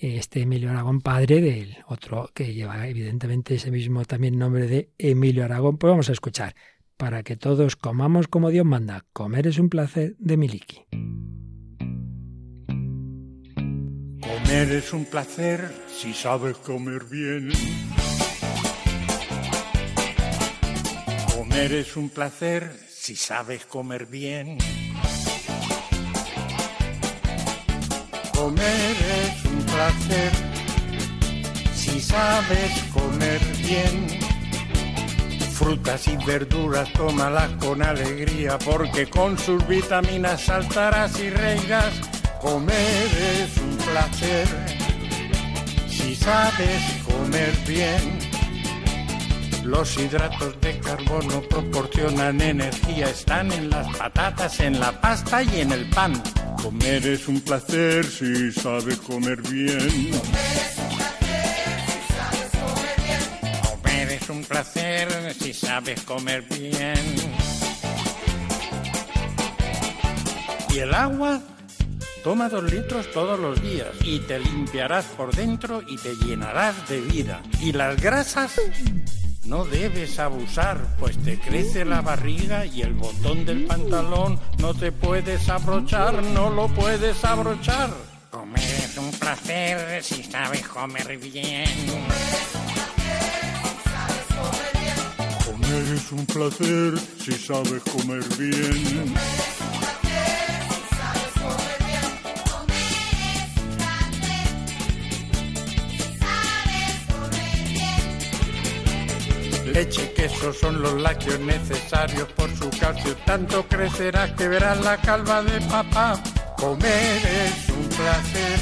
[0.00, 5.44] este Emilio Aragón, padre del otro que lleva evidentemente ese mismo también nombre de Emilio
[5.44, 5.76] Aragón.
[5.76, 6.54] Pues vamos a escuchar,
[6.96, 9.04] para que todos comamos como Dios manda.
[9.12, 11.39] Comer es un placer de Miliki.
[14.30, 17.50] Comer es un placer si sabes comer bien.
[21.34, 24.56] Comer es un placer si sabes comer bien.
[28.32, 30.32] Comer es un placer
[31.74, 34.06] si sabes comer bien.
[35.54, 42.09] Frutas y verduras tómalas con alegría porque con sus vitaminas saltarás y reirás.
[42.40, 44.48] Comer es un placer
[45.86, 48.18] si sabes comer bien.
[49.62, 55.72] Los hidratos de carbono proporcionan energía, están en las patatas, en la pasta y en
[55.72, 56.14] el pan.
[56.62, 60.12] Comer es un placer si sabes comer bien.
[60.22, 61.44] Comer es un placer
[62.08, 63.70] si sabes comer bien.
[63.70, 67.16] Comer es un placer si sabes comer bien.
[70.70, 71.42] Y el agua
[72.22, 77.00] toma dos litros todos los días y te limpiarás por dentro y te llenarás de
[77.00, 77.42] vida.
[77.60, 78.60] Y las grasas
[79.44, 84.92] no debes abusar, pues te crece la barriga y el botón del pantalón no te
[84.92, 87.90] puedes abrochar, no lo puedes abrochar.
[88.30, 91.66] Comer es un placer si sabes comer bien.
[95.44, 99.14] Comer es un placer si sabes comer bien.
[109.80, 113.16] Leche y queso son los lácteos necesarios por su calcio.
[113.24, 116.22] Tanto crecerás que verás la calva de papá.
[116.58, 118.60] Comer es un placer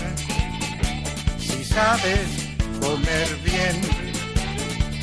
[1.41, 2.29] si sabes
[2.81, 3.81] comer bien.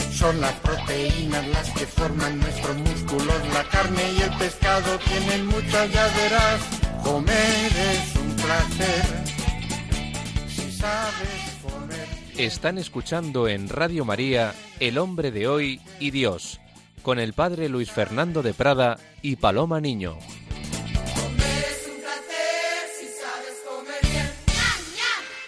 [0.09, 3.41] Son las proteínas las que forman nuestros músculos.
[3.53, 6.07] La carne y el pescado tienen muchas, ya.
[7.03, 9.05] Comer es un placer
[10.47, 11.44] si sabes
[12.37, 16.59] están escuchando en Radio María El hombre de hoy y Dios,
[17.01, 20.17] con el padre Luis Fernando de Prada y Paloma Niño.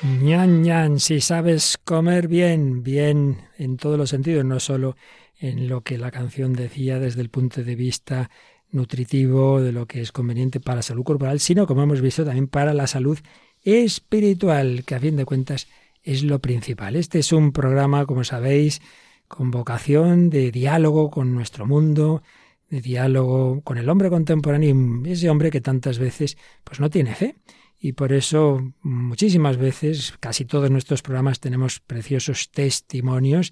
[0.04, 4.96] ñan, ñan, si sabes comer bien, bien en todos los sentidos, no solo
[5.40, 8.30] en lo que la canción decía desde el punto de vista
[8.72, 12.48] nutritivo, de lo que es conveniente para la salud corporal, sino como hemos visto también
[12.48, 13.20] para la salud
[13.64, 15.68] espiritual, que a fin de cuentas
[16.08, 16.96] es lo principal.
[16.96, 18.82] Este es un programa, como sabéis,
[19.28, 22.24] con vocación de diálogo con nuestro mundo,
[22.70, 24.74] de diálogo con el hombre contemporáneo,
[25.06, 27.36] ese hombre que tantas veces pues no tiene fe.
[27.78, 33.52] Y por eso muchísimas veces, casi todos nuestros programas tenemos preciosos testimonios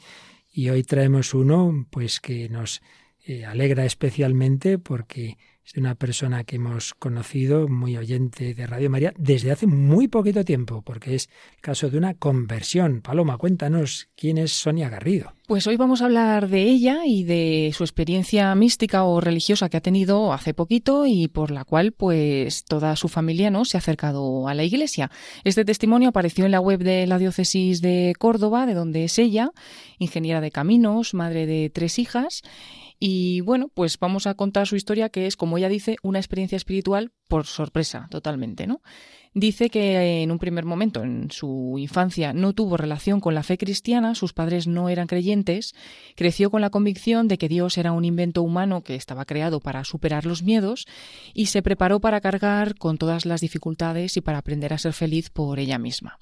[0.50, 2.82] y hoy traemos uno pues que nos
[3.26, 8.90] eh, alegra especialmente porque es de una persona que hemos conocido, muy oyente de Radio
[8.90, 13.02] María, desde hace muy poquito tiempo, porque es el caso de una conversión.
[13.02, 15.34] Paloma, cuéntanos quién es Sonia Garrido.
[15.48, 19.78] Pues hoy vamos a hablar de ella y de su experiencia mística o religiosa que
[19.78, 23.80] ha tenido hace poquito y por la cual pues toda su familia no se ha
[23.80, 25.10] acercado a la iglesia.
[25.44, 29.52] Este testimonio apareció en la web de la diócesis de Córdoba, de donde es ella,
[29.98, 32.44] ingeniera de caminos, madre de tres hijas
[33.00, 36.56] y bueno, pues vamos a contar su historia, que es, como ella dice, una experiencia
[36.56, 38.82] espiritual por sorpresa, totalmente, ¿no?
[39.34, 43.58] Dice que en un primer momento, en su infancia, no tuvo relación con la fe
[43.58, 45.76] cristiana, sus padres no eran creyentes,
[46.16, 49.84] creció con la convicción de que Dios era un invento humano que estaba creado para
[49.84, 50.86] superar los miedos
[51.34, 55.30] y se preparó para cargar con todas las dificultades y para aprender a ser feliz
[55.30, 56.18] por ella misma.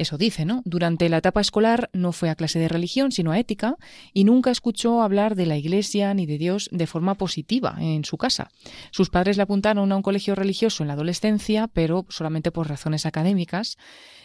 [0.00, 0.62] Eso dice, ¿no?
[0.64, 3.76] Durante la etapa escolar no fue a clase de religión, sino a ética,
[4.14, 8.16] y nunca escuchó hablar de la Iglesia ni de Dios de forma positiva en su
[8.16, 8.48] casa.
[8.92, 13.04] Sus padres le apuntaron a un colegio religioso en la adolescencia, pero solamente por razones
[13.04, 13.76] académicas.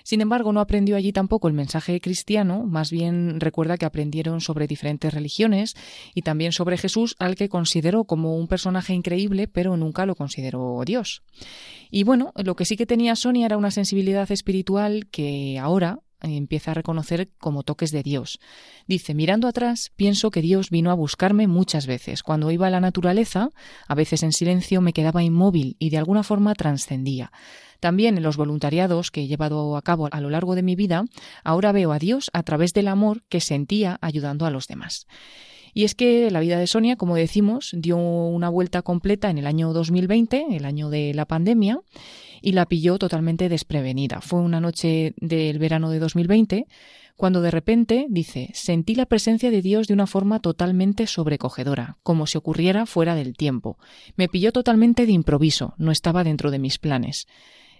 [0.06, 4.68] Sin embargo, no aprendió allí tampoco el mensaje cristiano, más bien recuerda que aprendieron sobre
[4.68, 5.74] diferentes religiones
[6.13, 10.80] y también sobre Jesús, al que consideró como un personaje increíble, pero nunca lo consideró
[10.86, 11.24] Dios.
[11.89, 16.71] Y bueno, lo que sí que tenía Sonia era una sensibilidad espiritual que ahora empieza
[16.71, 18.39] a reconocer como toques de Dios.
[18.88, 22.23] Dice, mirando atrás, pienso que Dios vino a buscarme muchas veces.
[22.23, 23.49] Cuando iba a la naturaleza,
[23.88, 27.32] a veces en silencio, me quedaba inmóvil y de alguna forma trascendía.
[27.80, 31.06] También en los voluntariados que he llevado a cabo a lo largo de mi vida,
[31.43, 35.08] ahora veo a Dios a través del amor que sentía ayudando a los demás.
[35.78, 39.46] Y es que la vida de Sonia, como decimos, dio una vuelta completa en el
[39.46, 41.82] año 2020, el año de la pandemia,
[42.42, 44.22] y la pilló totalmente desprevenida.
[44.22, 46.66] Fue una noche del verano de 2020
[47.18, 52.26] cuando de repente, dice, sentí la presencia de Dios de una forma totalmente sobrecogedora, como
[52.26, 53.78] si ocurriera fuera del tiempo.
[54.16, 57.28] Me pilló totalmente de improviso, no estaba dentro de mis planes.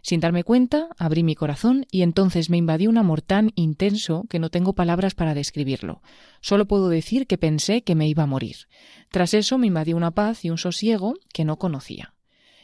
[0.06, 4.38] Sin darme cuenta, abrí mi corazón y entonces me invadió un amor tan intenso que
[4.38, 6.04] no tengo palabras para describirlo.
[6.42, 8.56] Solo puedo decir que pensé que me iba a morir.
[9.10, 12.14] Tras eso me invadió una paz y un sosiego que no conocía.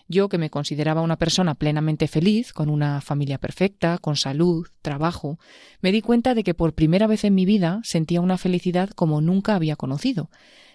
[0.08, 5.40] Yo, que me consideraba una persona plenamente feliz, con una familia perfecta, con salud, trabajo,
[5.82, 9.20] me di cuenta de que por primera vez en mi vida sentía una felicidad como
[9.20, 10.30] nunca había conocido.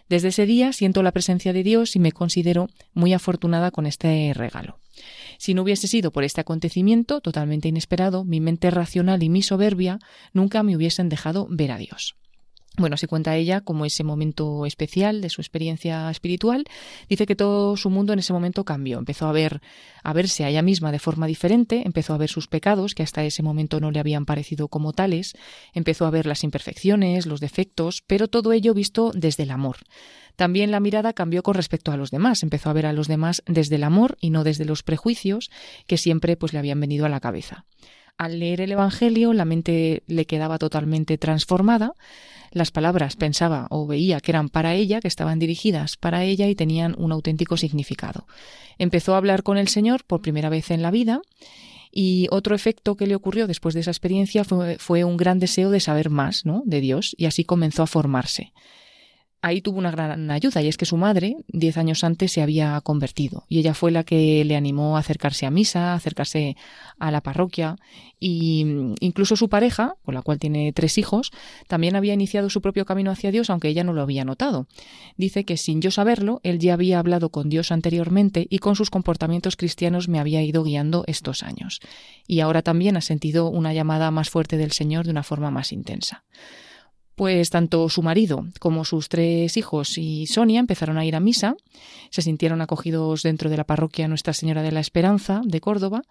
[0.08, 4.32] Desde ese día siento la presencia de Dios y me considero muy afortunada con este
[4.34, 4.78] regalo.
[5.38, 9.98] Si no hubiese sido por este acontecimiento totalmente inesperado, mi mente racional y mi soberbia
[10.32, 12.16] nunca me hubiesen dejado ver a Dios.
[12.78, 16.64] Bueno, así cuenta ella como ese momento especial de su experiencia espiritual.
[17.08, 18.98] Dice que todo su mundo en ese momento cambió.
[18.98, 19.62] Empezó a ver,
[20.02, 23.24] a verse a ella misma de forma diferente, empezó a ver sus pecados, que hasta
[23.24, 25.32] ese momento no le habían parecido como tales,
[25.72, 29.78] empezó a ver las imperfecciones, los defectos, pero todo ello visto desde el amor.
[30.36, 33.42] También la mirada cambió con respecto a los demás, empezó a ver a los demás
[33.46, 35.50] desde el amor y no desde los prejuicios
[35.86, 37.64] que siempre pues le habían venido a la cabeza.
[38.18, 41.92] Al leer el Evangelio la mente le quedaba totalmente transformada,
[42.50, 46.54] las palabras pensaba o veía que eran para ella, que estaban dirigidas para ella y
[46.54, 48.26] tenían un auténtico significado.
[48.78, 51.20] Empezó a hablar con el Señor por primera vez en la vida
[51.92, 55.80] y otro efecto que le ocurrió después de esa experiencia fue, un gran deseo de
[55.80, 56.62] saber más ¿no?
[56.64, 58.52] de Dios y así comenzó a formarse
[59.46, 62.80] ahí tuvo una gran ayuda y es que su madre, diez años antes, se había
[62.80, 66.56] convertido y ella fue la que le animó a acercarse a misa, a acercarse
[66.98, 67.76] a la parroquia
[68.18, 71.30] y mm, incluso su pareja, con la cual tiene tres hijos,
[71.68, 74.66] también había iniciado su propio camino hacia Dios, aunque ella no lo había notado.
[75.16, 78.90] Dice que sin yo saberlo, él ya había hablado con Dios anteriormente y con sus
[78.90, 81.80] comportamientos cristianos me había ido guiando estos años.
[82.26, 85.70] Y ahora también ha sentido una llamada más fuerte del Señor de una forma más
[85.70, 86.24] intensa
[87.16, 91.56] pues tanto su marido como sus tres hijos y Sonia empezaron a ir a misa,
[92.10, 96.02] se sintieron acogidos dentro de la parroquia Nuestra Señora de la Esperanza de Córdoba.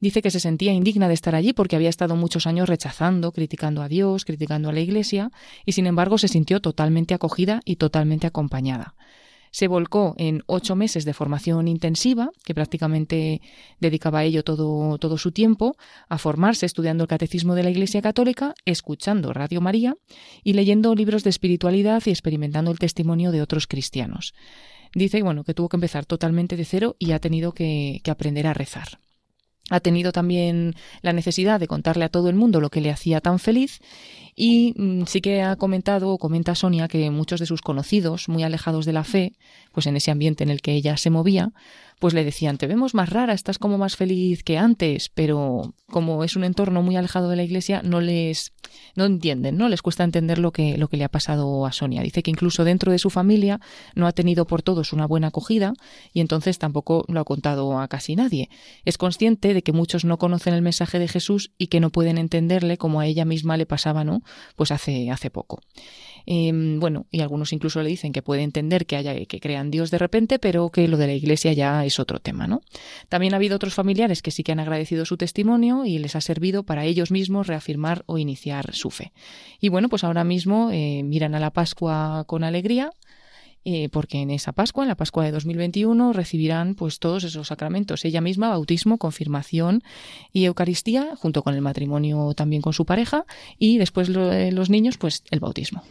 [0.00, 3.82] Dice que se sentía indigna de estar allí porque había estado muchos años rechazando, criticando
[3.82, 5.30] a Dios, criticando a la Iglesia,
[5.64, 8.94] y sin embargo se sintió totalmente acogida y totalmente acompañada
[9.50, 13.40] se volcó en ocho meses de formación intensiva, que prácticamente
[13.80, 15.76] dedicaba a ello todo, todo su tiempo,
[16.08, 19.94] a formarse estudiando el catecismo de la Iglesia Católica, escuchando Radio María
[20.42, 24.34] y leyendo libros de espiritualidad y experimentando el testimonio de otros cristianos.
[24.94, 28.54] Dice bueno, que tuvo que empezar totalmente de cero y ha tenido que aprender a
[28.54, 28.98] rezar
[29.70, 33.20] ha tenido también la necesidad de contarle a todo el mundo lo que le hacía
[33.20, 33.80] tan feliz
[34.36, 38.42] y mm, sí que ha comentado o comenta Sonia que muchos de sus conocidos, muy
[38.42, 39.32] alejados de la fe,
[39.72, 41.52] pues en ese ambiente en el que ella se movía,
[41.98, 46.24] pues le decían, te vemos más rara, estás como más feliz que antes, pero como
[46.24, 48.52] es un entorno muy alejado de la iglesia, no les,
[48.96, 49.68] no entienden, ¿no?
[49.68, 52.02] Les cuesta entender lo que, lo que le ha pasado a Sonia.
[52.02, 53.60] Dice que incluso dentro de su familia
[53.94, 55.72] no ha tenido por todos una buena acogida
[56.12, 58.50] y entonces tampoco lo ha contado a casi nadie.
[58.84, 62.18] Es consciente de que muchos no conocen el mensaje de Jesús y que no pueden
[62.18, 64.22] entenderle como a ella misma le pasaba, ¿no?
[64.54, 65.60] Pues hace, hace poco.
[66.26, 69.92] Em, bueno, y algunos incluso le dicen que puede entender que haya que crean Dios
[69.92, 72.62] de repente, pero que lo de la Iglesia ya es otro tema, ¿no?
[73.08, 76.20] También ha habido otros familiares que sí que han agradecido su testimonio y les ha
[76.20, 79.12] servido para ellos mismos reafirmar o iniciar su fe.
[79.60, 82.90] Y bueno, pues ahora mismo eh, miran a la Pascua con alegría.
[83.68, 88.04] Eh, porque en esa Pascua, en la Pascua de 2021, recibirán pues todos esos sacramentos,
[88.04, 89.82] ella misma, bautismo, confirmación
[90.32, 93.24] y Eucaristía, junto con el matrimonio también con su pareja,
[93.58, 95.82] y después eh, los niños, pues el bautismo.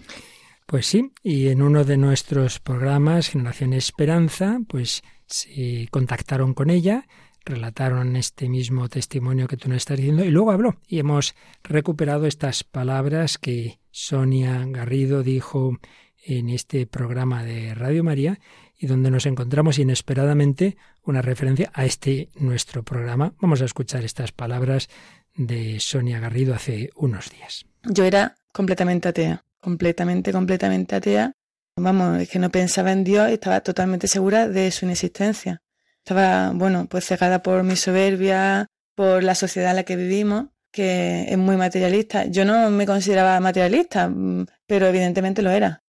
[0.66, 7.06] Pues sí, y en uno de nuestros programas, Generación Esperanza, pues se contactaron con ella,
[7.44, 12.26] relataron este mismo testimonio que tú nos estás diciendo y luego habló y hemos recuperado
[12.26, 15.78] estas palabras que Sonia Garrido dijo
[16.26, 18.40] en este programa de Radio María
[18.78, 23.34] y donde nos encontramos inesperadamente una referencia a este nuestro programa.
[23.40, 24.90] Vamos a escuchar estas palabras
[25.36, 27.66] de Sonia Garrido hace unos días.
[27.84, 31.32] Yo era completamente atea, completamente, completamente atea.
[31.78, 35.62] Vamos, es que no pensaba en Dios, estaba totalmente segura de su inexistencia.
[36.04, 41.26] Estaba, bueno, pues cegada por mi soberbia, por la sociedad en la que vivimos, que
[41.28, 42.26] es muy materialista.
[42.26, 45.85] Yo no me consideraba materialista, mm, pero evidentemente lo era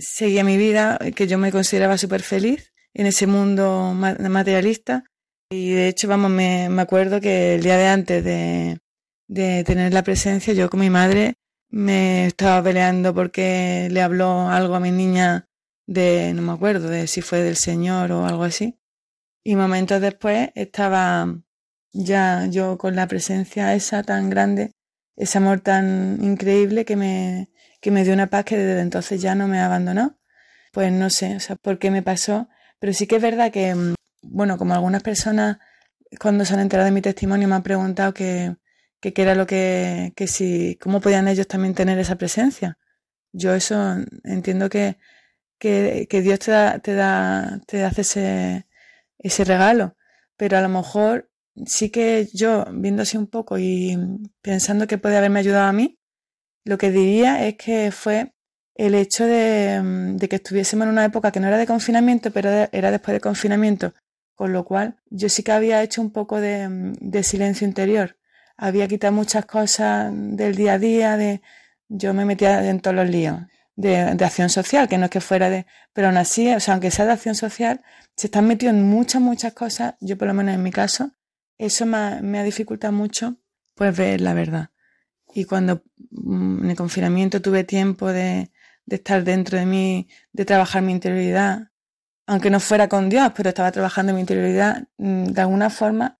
[0.00, 5.04] seguía mi vida, que yo me consideraba súper feliz en ese mundo materialista.
[5.50, 8.78] Y de hecho, vamos, me, me acuerdo que el día de antes de,
[9.28, 11.34] de tener la presencia, yo con mi madre
[11.68, 15.48] me estaba peleando porque le habló algo a mi niña
[15.86, 18.78] de, no me acuerdo, de si fue del Señor o algo así.
[19.44, 21.26] Y momentos después estaba
[21.92, 24.72] ya yo con la presencia esa tan grande,
[25.16, 27.48] ese amor tan increíble que me,
[27.86, 30.18] que me dio una paz que desde entonces ya no me abandonó.
[30.72, 32.48] Pues no sé, o sea, por qué me pasó,
[32.80, 35.58] pero sí que es verdad que, mm, bueno, como algunas personas
[36.20, 38.56] cuando se han enterado de mi testimonio me han preguntado que,
[39.00, 42.76] qué era lo que, que si, cómo podían ellos también tener esa presencia.
[43.32, 43.76] Yo eso
[44.24, 44.98] entiendo que,
[45.58, 48.66] que, que Dios te da, te da, te hace ese,
[49.18, 49.96] ese regalo,
[50.36, 51.30] pero a lo mejor
[51.66, 53.96] sí que yo, viendo así un poco y
[54.42, 55.95] pensando que puede haberme ayudado a mí,
[56.66, 58.34] lo que diría es que fue
[58.74, 62.50] el hecho mm, de, que estuviésemos en una época que no era de confinamiento, pero
[62.72, 63.94] era después de confinamiento,
[64.34, 68.18] con lo cual yo sí que había hecho un poco de, mm, silencio interior.
[68.56, 71.40] Había quitado muchas cosas del día a día, de
[71.88, 73.38] yo me metía en todos los líos.
[73.76, 76.90] de, acción social, que no es que fuera de, pero aún así, o sea, aunque
[76.90, 77.82] sea de acción social,
[78.16, 81.12] se están metidos en muchas, muchas cosas, yo por lo menos en mi caso,
[81.58, 83.36] eso me ha, me ha dificultado mucho,
[83.74, 84.70] pues ver la verdad.
[85.36, 85.82] Y cuando
[86.12, 88.50] mm, en el confinamiento tuve tiempo de,
[88.88, 91.72] estar dentro de mí, de trabajar mi interioridad,
[92.26, 96.18] aunque no fuera con Dios, pero estaba trabajando mi interioridad, mm, de alguna forma,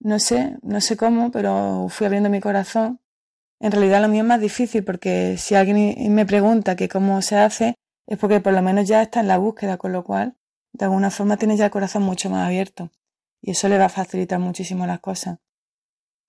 [0.00, 3.00] no sé, no sé cómo, pero fui abriendo mi corazón.
[3.60, 7.36] En realidad lo mío es más difícil porque si alguien me pregunta que cómo se
[7.36, 7.74] hace,
[8.06, 10.36] es porque por lo menos ya está en la búsqueda, con lo cual,
[10.72, 12.90] de alguna forma tiene ya el corazón mucho más abierto.
[13.42, 15.38] Y eso le va a facilitar muchísimo las cosas.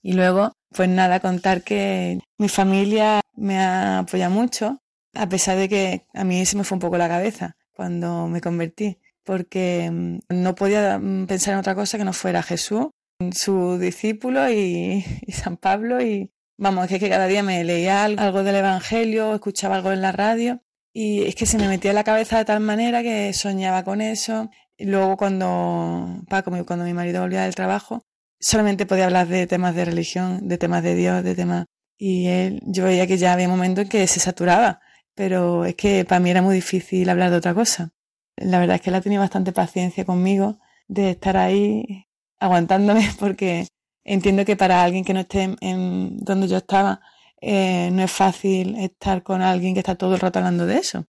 [0.06, 4.78] Y luego, pues nada, contar que mi familia me ha apoyado mucho,
[5.16, 8.40] a pesar de que a mí se me fue un poco la cabeza cuando me
[8.40, 12.90] convertí, porque mm, no podía mm, pensar en otra cosa que no fuera Jesús,
[13.32, 16.00] su discípulo y, San Pablo.
[16.00, 20.12] Y vamos, es que cada día me leía algo del Evangelio, escuchaba algo en la
[20.12, 20.62] radio
[20.94, 24.52] y es que se me metía la cabeza de tal manera que soñaba con eso.
[24.78, 28.06] Y luego cuando Paco, cuando mi marido volvía del trabajo,
[28.46, 31.66] solamente podía hablar de temas de religión, de temas de Dios, de temas...
[31.98, 34.82] Y él, yo veía que ya había momentos en que se saturaba
[35.16, 37.94] pero es que para mí era muy difícil hablar de otra cosa.
[38.36, 42.06] La verdad es que él ha tenido bastante paciencia conmigo de estar ahí
[42.38, 43.68] aguantándome porque
[44.04, 47.02] entiendo que para alguien que no esté en donde yo estaba
[47.42, 51.06] eh, no es fácil estar con alguien que está todo el rato hablando de eso.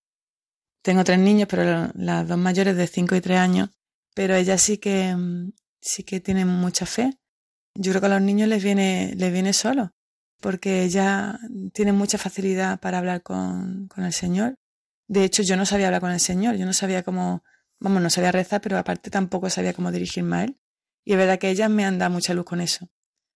[0.82, 3.70] Tengo tres niños, pero las dos mayores de cinco y tres años,
[4.14, 5.16] pero ella sí que
[5.80, 7.18] sí que tiene mucha fe.
[7.78, 9.92] Yo creo que a los niños les viene les viene solo
[10.40, 11.38] porque ella
[11.72, 14.56] tiene mucha facilidad para hablar con, con el Señor.
[15.08, 17.42] De hecho, yo no sabía hablar con el Señor, yo no sabía cómo,
[17.80, 20.58] vamos, no sabía rezar, pero aparte tampoco sabía cómo dirigirme a Él.
[21.04, 22.88] Y es verdad que ellas me han dado mucha luz con eso,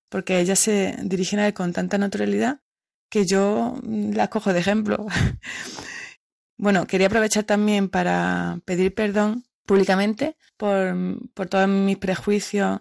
[0.08, 2.60] porque ellas se dirigen a Él con tanta naturalidad
[3.08, 5.06] que yo las cojo de ejemplo.
[6.58, 10.94] bueno, quería aprovechar también para pedir perdón públicamente por,
[11.34, 12.80] por todos mis prejuicios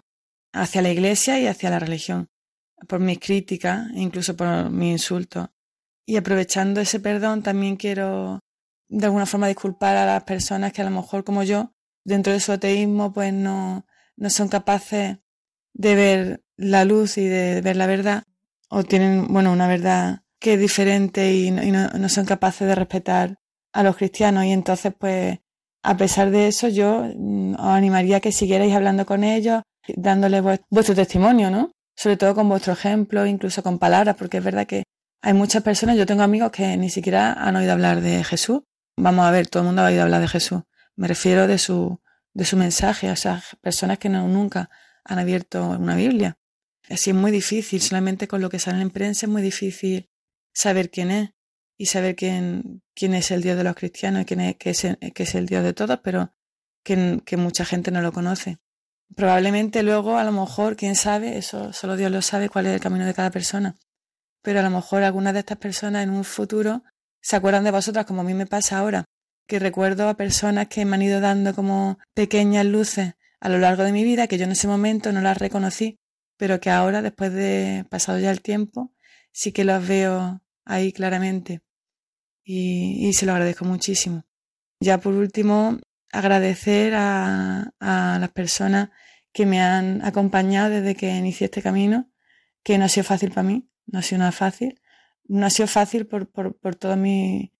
[0.52, 2.28] hacia la Iglesia y hacia la religión
[2.88, 5.48] por mis críticas, incluso por mis insultos.
[6.06, 8.40] Y aprovechando ese perdón, también quiero
[8.88, 11.72] de alguna forma disculpar a las personas que a lo mejor como yo,
[12.04, 13.86] dentro de su ateísmo, pues no,
[14.16, 15.18] no son capaces
[15.72, 18.24] de ver la luz y de ver la verdad,
[18.68, 22.66] o tienen, bueno, una verdad que es diferente y no, y no, no son capaces
[22.66, 23.38] de respetar
[23.72, 24.44] a los cristianos.
[24.44, 25.38] Y entonces, pues,
[25.82, 29.62] a pesar de eso, yo mm, os animaría a que siguierais hablando con ellos,
[29.96, 31.70] dándoles vuestro testimonio, ¿no?
[32.00, 34.84] sobre todo con vuestro ejemplo, incluso con palabras, porque es verdad que
[35.20, 38.62] hay muchas personas, yo tengo amigos que ni siquiera han oído hablar de Jesús.
[38.96, 40.62] Vamos a ver, todo el mundo ha oído hablar de Jesús.
[40.96, 42.00] Me refiero de su,
[42.32, 44.70] de su mensaje a esas personas que nunca
[45.04, 46.38] han abierto una Biblia.
[46.88, 50.08] Así es muy difícil, solamente con lo que sale en prensa es muy difícil
[50.54, 51.34] saber quién es
[51.76, 55.34] y saber quién, quién es el Dios de los cristianos y quién es, que, es
[55.34, 56.32] el, Dios de todos, pero
[56.82, 58.58] que mucha gente no lo conoce.
[59.14, 62.80] Probablemente luego, a lo mejor, quién sabe, eso solo Dios lo sabe cuál es el
[62.80, 63.76] camino de cada persona.
[64.42, 66.84] Pero a lo mejor algunas de estas personas en un futuro
[67.20, 69.04] se acuerdan de vosotras, como a mí me pasa ahora,
[69.46, 73.82] que recuerdo a personas que me han ido dando como pequeñas luces a lo largo
[73.82, 75.98] de mi vida, que yo en ese momento no las reconocí,
[76.36, 78.92] pero que ahora, después de pasado ya el tiempo,
[79.32, 81.60] sí que las veo ahí claramente.
[82.44, 84.24] Y, y se lo agradezco muchísimo.
[84.80, 85.78] Ya por último,
[86.12, 88.90] agradecer a, las personas
[89.32, 92.10] que me han acompañado desde que inicié este camino,
[92.62, 94.80] que no ha sido fácil para mí, no ha sido nada fácil.
[95.24, 97.52] No ha sido fácil por, por, por todo mi,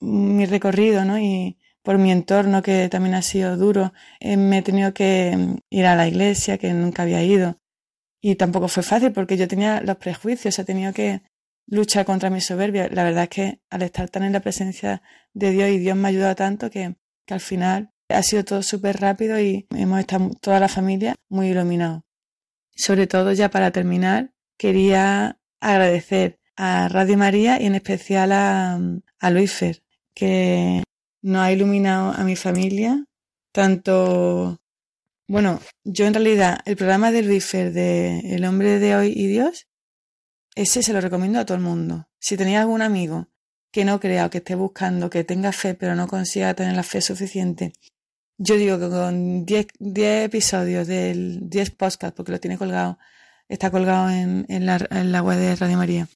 [0.00, 1.18] mi recorrido, ¿no?
[1.18, 3.92] Y por mi entorno, que también ha sido duro.
[4.20, 7.60] Eh, me he tenido que ir a la iglesia, que nunca había ido.
[8.20, 11.22] Y tampoco fue fácil porque yo tenía los prejuicios, he tenido que
[11.66, 12.88] luchar contra mi soberbia.
[12.90, 16.08] La verdad es que al estar tan en la presencia de Dios y Dios me
[16.08, 16.96] ha ayudado tanto que
[17.26, 21.48] que al final ha sido todo súper rápido y hemos estado toda la familia muy
[21.48, 22.02] iluminados.
[22.74, 28.80] Sobre todo, ya para terminar, quería agradecer a Radio María y en especial a,
[29.18, 29.82] a Luis Fer,
[30.14, 30.82] que
[31.22, 33.04] nos ha iluminado a mi familia,
[33.52, 34.60] tanto,
[35.26, 39.26] bueno, yo en realidad el programa de Luis Fer de El hombre de hoy y
[39.26, 39.66] Dios,
[40.54, 42.08] ese se lo recomiendo a todo el mundo.
[42.18, 43.28] Si tenéis algún amigo
[43.76, 46.82] que no crea o que esté buscando, que tenga fe, pero no consiga tener la
[46.82, 47.74] fe suficiente.
[48.38, 49.66] Yo digo que con 10
[50.24, 52.98] episodios del 10 podcast, porque lo tiene colgado,
[53.50, 56.08] está colgado en, en, la, en la web de Radio María,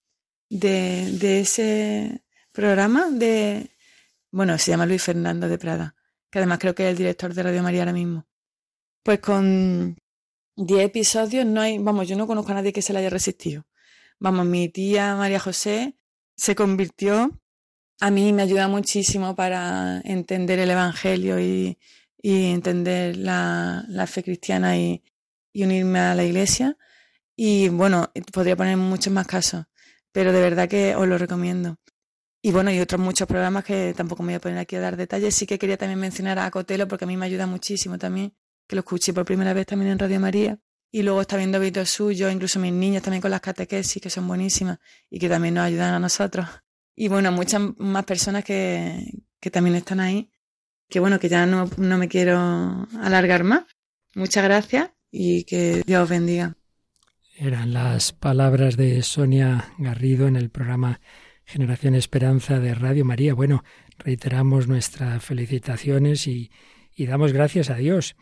[0.48, 3.68] de, de ese programa de,
[4.30, 5.94] bueno, se llama Luis Fernando de Prada,
[6.30, 8.26] que además creo que es el director de Radio María ahora mismo.
[9.02, 9.98] Pues con
[10.56, 13.66] 10 episodios no hay, vamos, yo no conozco a nadie que se le haya resistido.
[14.18, 15.98] Vamos, mi tía María José
[16.36, 17.38] se convirtió
[18.00, 21.78] a mí me ayuda muchísimo para entender el Evangelio y,
[22.22, 25.02] entender la, fe cristiana y,
[25.54, 26.76] unirme a la iglesia.
[27.36, 29.66] Y bueno, podría poner muchos más casos,
[30.12, 31.76] pero de verdad que os lo recomiendo.
[32.42, 34.96] Y bueno, y otros muchos programas que tampoco me voy a poner aquí a dar
[34.96, 35.34] detalles.
[35.34, 38.34] Sí que quería también mencionar a Cotelo porque a mí me ayuda muchísimo también,
[38.66, 40.58] que lo escuché por primera vez también en Radio María.
[40.90, 44.26] Y luego está viendo vídeos suyos, incluso mis niñas también con las catequesis, que son
[44.26, 44.78] buenísimas
[45.10, 46.48] y que también nos ayudan a nosotros.
[47.02, 50.30] Y bueno, muchas más personas que, que también están ahí,
[50.86, 52.36] que bueno, que ya no, no me quiero
[53.00, 53.64] alargar más.
[54.14, 56.58] Muchas gracias y que Dios os bendiga.
[57.38, 61.00] Eran las palabras de Sonia Garrido en el programa
[61.46, 63.32] Generación Esperanza de Radio María.
[63.32, 63.64] Bueno,
[63.96, 66.50] reiteramos nuestras felicitaciones y,
[66.94, 68.14] y damos gracias a Dios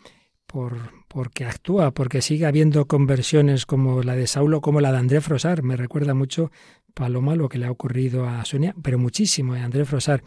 [0.47, 5.21] por porque actúa, porque sigue habiendo conversiones como la de Saulo, como la de André
[5.21, 5.63] Frosar.
[5.63, 6.53] Me recuerda mucho
[6.99, 10.25] Paloma lo que le ha ocurrido a Sonia, pero muchísimo a André Frosar.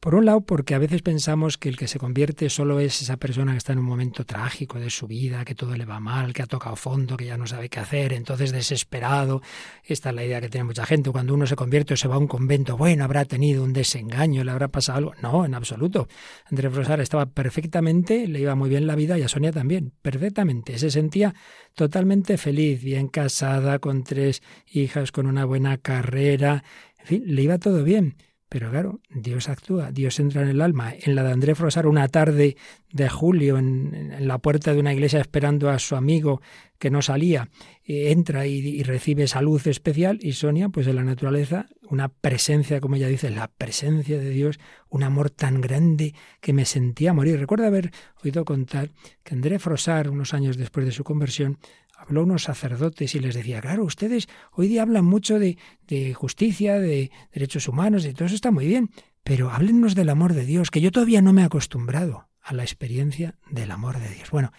[0.00, 3.16] Por un lado, porque a veces pensamos que el que se convierte solo es esa
[3.16, 6.32] persona que está en un momento trágico de su vida, que todo le va mal,
[6.32, 9.42] que ha tocado fondo, que ya no sabe qué hacer, entonces desesperado.
[9.82, 11.10] Esta es la idea que tiene mucha gente.
[11.10, 14.44] Cuando uno se convierte o se va a un convento, bueno, habrá tenido un desengaño,
[14.44, 15.14] le habrá pasado algo.
[15.22, 16.06] No, en absoluto.
[16.44, 20.78] Andrés Rosar estaba perfectamente, le iba muy bien la vida y a Sonia también, perfectamente.
[20.78, 21.34] Se sentía
[21.74, 26.62] totalmente feliz, bien casada, con tres hijas, con una buena carrera.
[27.00, 28.16] En fin, le iba todo bien.
[28.48, 30.94] Pero claro, Dios actúa, Dios entra en el alma.
[30.96, 32.56] En la de André Frosar, una tarde
[32.92, 36.40] de julio, en, la puerta de una iglesia esperando a su amigo
[36.78, 37.48] que no salía,
[37.84, 42.80] eh, entra y, recibe esa luz especial y Sonia, pues en la naturaleza, una presencia,
[42.80, 47.40] como ella dice, la presencia de Dios, un amor tan grande que me sentía morir.
[47.40, 47.90] Recuerdo haber
[48.22, 48.90] oído contar
[49.24, 51.58] que André Frosar, unos años después de su conversión,
[51.96, 56.78] habló unos sacerdotes y les decía, claro, ustedes hoy día hablan mucho de, de justicia,
[56.78, 58.90] de derechos humanos, y todo eso está muy bien,
[59.24, 62.62] pero háblennos del amor de Dios, que yo todavía no me he acostumbrado a la
[62.62, 64.30] experiencia del amor de Dios.
[64.30, 64.52] Bueno,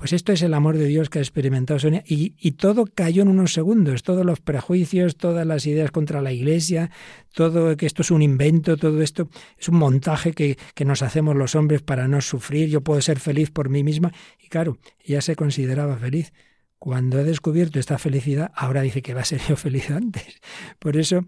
[0.00, 3.20] pues esto es el amor de Dios que ha experimentado Sonia y, y, todo cayó
[3.20, 6.90] en unos segundos, todos los prejuicios, todas las ideas contra la Iglesia,
[7.34, 9.28] todo que esto es un invento, todo esto
[9.58, 13.20] es un montaje que, que nos hacemos los hombres para no sufrir, yo puedo ser
[13.20, 16.32] feliz por mí misma y claro, ella se consideraba feliz.
[16.80, 20.40] Cuando ha descubierto esta felicidad, ahora dice que va a ser yo feliz antes.
[20.78, 21.26] Por eso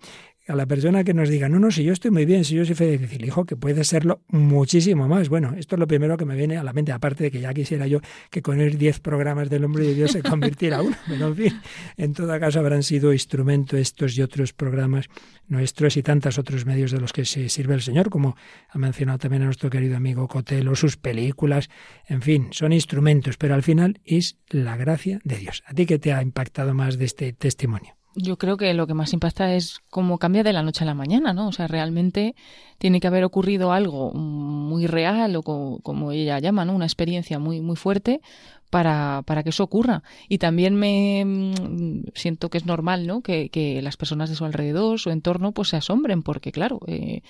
[0.48, 2.64] a la persona que nos diga, no, no, si yo estoy muy bien, si yo
[2.64, 5.28] soy feliz, hijo, que puede serlo muchísimo más.
[5.28, 7.54] Bueno, esto es lo primero que me viene a la mente, aparte de que ya
[7.54, 11.28] quisiera yo que con el 10 programas del hombre de Dios se convirtiera uno, pero
[11.28, 11.60] en fin,
[11.96, 15.08] en todo caso habrán sido instrumento estos y otros programas
[15.46, 18.36] nuestros y tantos otros medios de los que se sirve el Señor, como
[18.68, 21.68] ha mencionado también a nuestro querido amigo Cotelo, sus películas,
[22.08, 25.62] en fin, son instrumentos, pero al final es la gracia de Dios.
[25.66, 28.01] ¿A ti qué te ha impactado más de este testimonio?
[28.14, 30.94] Yo creo que lo que más impacta es cómo cambia de la noche a la
[30.94, 31.48] mañana, ¿no?
[31.48, 32.34] O sea, realmente
[32.78, 36.74] tiene que haber ocurrido algo muy real o como, ella llama, ¿no?
[36.74, 38.20] Una experiencia muy, muy fuerte
[38.70, 40.02] para, para que eso ocurra.
[40.28, 43.22] Y también me mm, siento que es normal, ¿no?
[43.22, 47.22] Que, que las personas de su alrededor, su entorno, pues se asombren, porque claro, eh,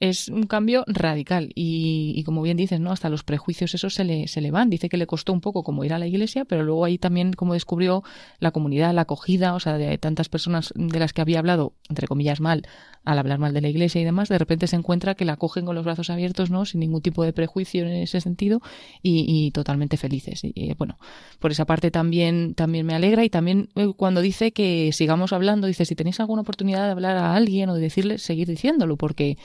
[0.00, 2.92] es un cambio radical y, como bien dices, ¿no?
[2.92, 4.70] Hasta los prejuicios esos se le, se le van.
[4.70, 7.32] Dice que le costó un poco como ir a la iglesia, pero luego ahí también
[7.32, 8.04] como descubrió
[8.38, 12.06] la comunidad, la acogida, o sea, de tantas personas de las que había hablado, entre
[12.06, 12.62] comillas, mal,
[13.04, 15.64] al hablar mal de la iglesia y demás, de repente se encuentra que la acogen
[15.64, 16.64] con los brazos abiertos, ¿no?
[16.64, 18.60] Sin ningún tipo de prejuicio en ese sentido
[19.02, 20.42] y, totalmente felices.
[20.44, 20.98] Y, bueno,
[21.40, 25.66] por esa parte también, también me alegra y también eh, cuando dice que sigamos hablando,
[25.66, 29.38] dice, si tenéis alguna oportunidad de hablar a alguien o de decirle, seguir diciéndolo, porque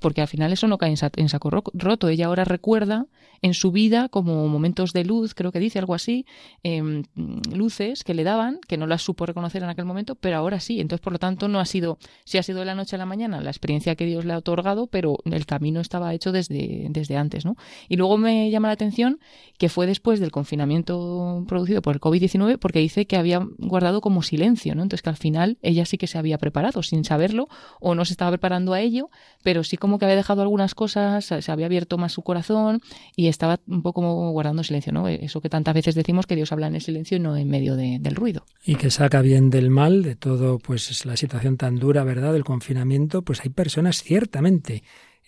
[0.00, 2.08] porque al final eso no cae en, saco roto.
[2.08, 3.06] Ella ahora recuerda
[3.42, 6.26] en su vida como momentos de luz, creo que dice algo así,
[6.62, 7.04] em,
[7.52, 10.80] luces que le daban, que no las supo reconocer en aquel momento, pero ahora sí.
[10.80, 13.06] Entonces, por lo tanto, no ha sido, si ha sido de la noche a la
[13.06, 17.16] mañana la experiencia que Dios le ha otorgado, pero el camino estaba hecho desde, desde
[17.16, 17.56] antes, ¿no?
[17.88, 19.20] Y luego me llama la atención
[19.56, 24.22] que fue después del confinamiento producido por el COVID-19, porque dice que había guardado como
[24.22, 24.82] silencio, ¿no?
[24.82, 27.48] Entonces, que al final ella sí que se había preparado sin saberlo,
[27.80, 29.10] o no se estaba preparando a ello,
[29.42, 32.82] pero sí como que había dejado algunas cosas, se había abierto más su corazón
[33.14, 35.06] y estaba un poco como guardando silencio, ¿no?
[35.06, 37.76] Eso que tantas veces decimos que Dios habla en el silencio y no en medio
[37.76, 38.44] del ruido.
[38.64, 42.32] Y que saca bien del mal, de todo, pues es la situación tan dura, ¿verdad?,
[42.32, 44.82] del confinamiento, pues hay personas ciertamente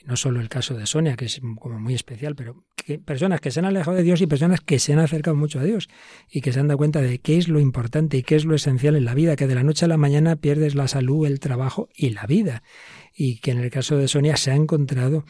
[0.04, 2.64] no solo el caso de Sonia, que es como muy especial, pero
[3.04, 5.64] personas que se han alejado de Dios y personas que se han acercado mucho a
[5.64, 5.88] Dios
[6.30, 8.54] y que se han dado cuenta de qué es lo importante y qué es lo
[8.54, 11.40] esencial en la vida, que de la noche a la mañana pierdes la salud, el
[11.40, 12.62] trabajo y la vida.
[13.14, 15.24] Y que en el caso de Sonia se ha encontrado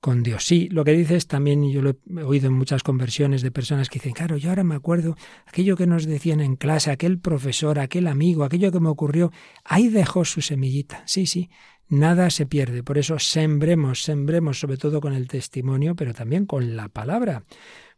[0.00, 0.44] con Dios.
[0.44, 3.98] Sí, lo que dices también, yo lo he oído en muchas conversiones de personas que
[3.98, 5.16] dicen, claro, yo ahora me acuerdo
[5.46, 9.32] aquello que nos decían en clase, aquel profesor, aquel amigo, aquello que me ocurrió,
[9.64, 11.02] ahí dejó su semillita.
[11.06, 11.50] Sí, sí,
[11.88, 12.82] nada se pierde.
[12.82, 17.44] Por eso sembremos, sembremos sobre todo con el testimonio, pero también con la palabra.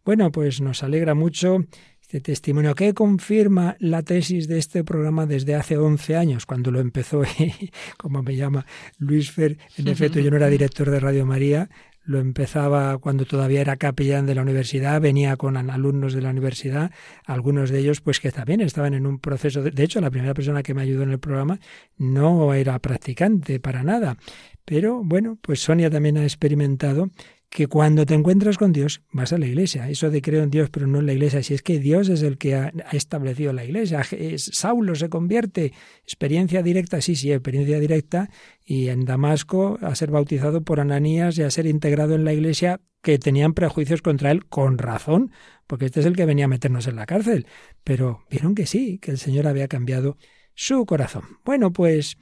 [0.05, 1.59] Bueno, pues nos alegra mucho
[2.01, 6.80] este testimonio que confirma la tesis de este programa desde hace 11 años, cuando lo
[6.80, 7.22] empezó,
[7.99, 8.64] como me llama
[8.97, 9.59] Luis Fer.
[9.76, 11.68] En efecto, yo no era director de Radio María,
[12.09, 16.91] lo empezaba cuando todavía era capellán de la universidad, venía con alumnos de la universidad,
[17.27, 20.33] algunos de ellos pues que también estaban en un proceso, de, de hecho la primera
[20.33, 21.61] persona que me ayudó en el programa
[21.99, 24.17] no era practicante para nada,
[24.65, 27.11] pero bueno, pues Sonia también ha experimentado
[27.51, 29.88] que cuando te encuentras con Dios vas a la iglesia.
[29.88, 32.22] Eso de creo en Dios pero no en la iglesia, si es que Dios es
[32.22, 34.03] el que ha, establecido la iglesia.
[34.36, 35.72] Saulo se convierte,
[36.03, 38.30] experiencia directa, sí, sí, experiencia directa,
[38.64, 42.80] y en Damasco a ser bautizado por Ananías y a ser integrado en la iglesia
[43.03, 45.30] que tenían prejuicios contra él con razón,
[45.66, 47.46] porque este es el que venía a meternos en la cárcel.
[47.84, 50.18] Pero vieron que sí, que el Señor había cambiado
[50.55, 51.38] su corazón.
[51.44, 52.18] Bueno, pues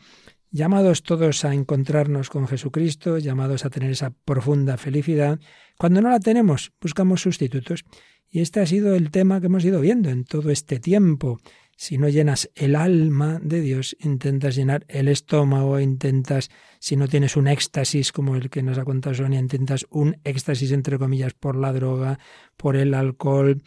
[0.57, 5.39] llamados todos a encontrarnos con Jesucristo, llamados a tener esa profunda felicidad.
[5.79, 7.85] Cuando no la tenemos, buscamos sustitutos.
[8.29, 11.39] Y este ha sido el tema que hemos ido viendo en todo este tiempo.
[11.77, 16.49] Si no llenas el alma de Dios, intentas llenar el estómago, intentas,
[16.81, 20.73] si no tienes un éxtasis como el que nos ha contado Sonia, intentas un éxtasis
[20.73, 22.19] entre comillas por la droga,
[22.57, 23.63] por el alcohol.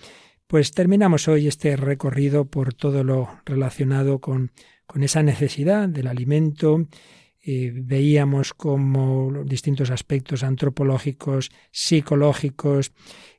[0.47, 4.51] Pues terminamos hoy este recorrido por todo lo relacionado con
[4.89, 6.87] con esa necesidad del alimento,
[7.43, 12.91] eh, veíamos como distintos aspectos antropológicos, psicológicos,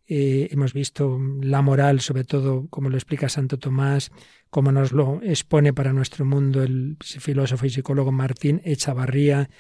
[0.07, 4.13] eh, hemos visto la moral, sobre todo, como lo explica Santo Tomás,
[4.49, 9.51] como nos lo expone para nuestro mundo el filósofo y psicólogo Martín Echavarría.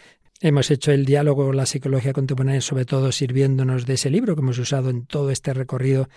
[0.40, 4.58] Hemos hecho el diálogo, la psicología contemporánea, sobre todo sirviéndonos de ese libro que hemos
[4.58, 6.08] usado en todo este recorrido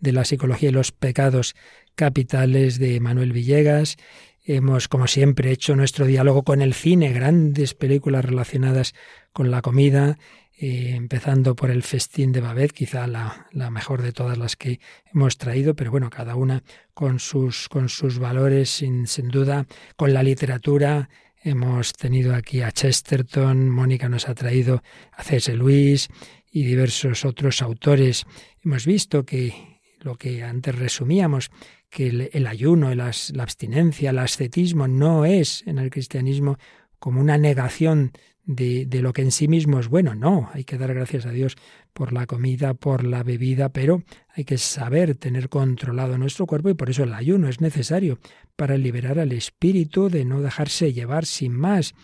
[0.00, 1.54] de la psicología y los pecados
[1.94, 3.96] capitales de Manuel Villegas.
[4.44, 8.94] Hemos, como siempre, hecho nuestro diálogo con el cine, grandes películas relacionadas
[9.32, 10.16] con la comida,
[10.62, 14.80] eh, empezando por el Festín de Babet, quizá la, mejor de todas las que
[15.12, 16.62] hemos traído, pero bueno, cada una
[16.94, 19.66] con sus, con sus valores, sin, sin duda,
[19.96, 21.08] con la literatura.
[21.42, 24.82] Hemos tenido aquí a Chesterton, Mónica nos ha traído
[25.12, 25.54] a C.S.
[25.54, 26.08] Lewis
[26.50, 28.26] y diversos otros autores.
[28.62, 31.50] Hemos visto que lo que antes resumíamos,
[31.90, 36.56] que el, ayuno, la abstinencia, el ascetismo no es en el cristianismo
[36.98, 38.12] como una negación
[38.44, 40.14] de, lo que en sí mismo es bueno.
[40.14, 41.56] No, hay que dar gracias a Dios
[41.92, 44.02] por la comida, por la bebida, pero
[44.34, 48.18] hay que saber tener controlado nuestro cuerpo y por eso el ayuno es necesario
[48.56, 51.94] para liberar al espíritu de no dejarse llevar sin más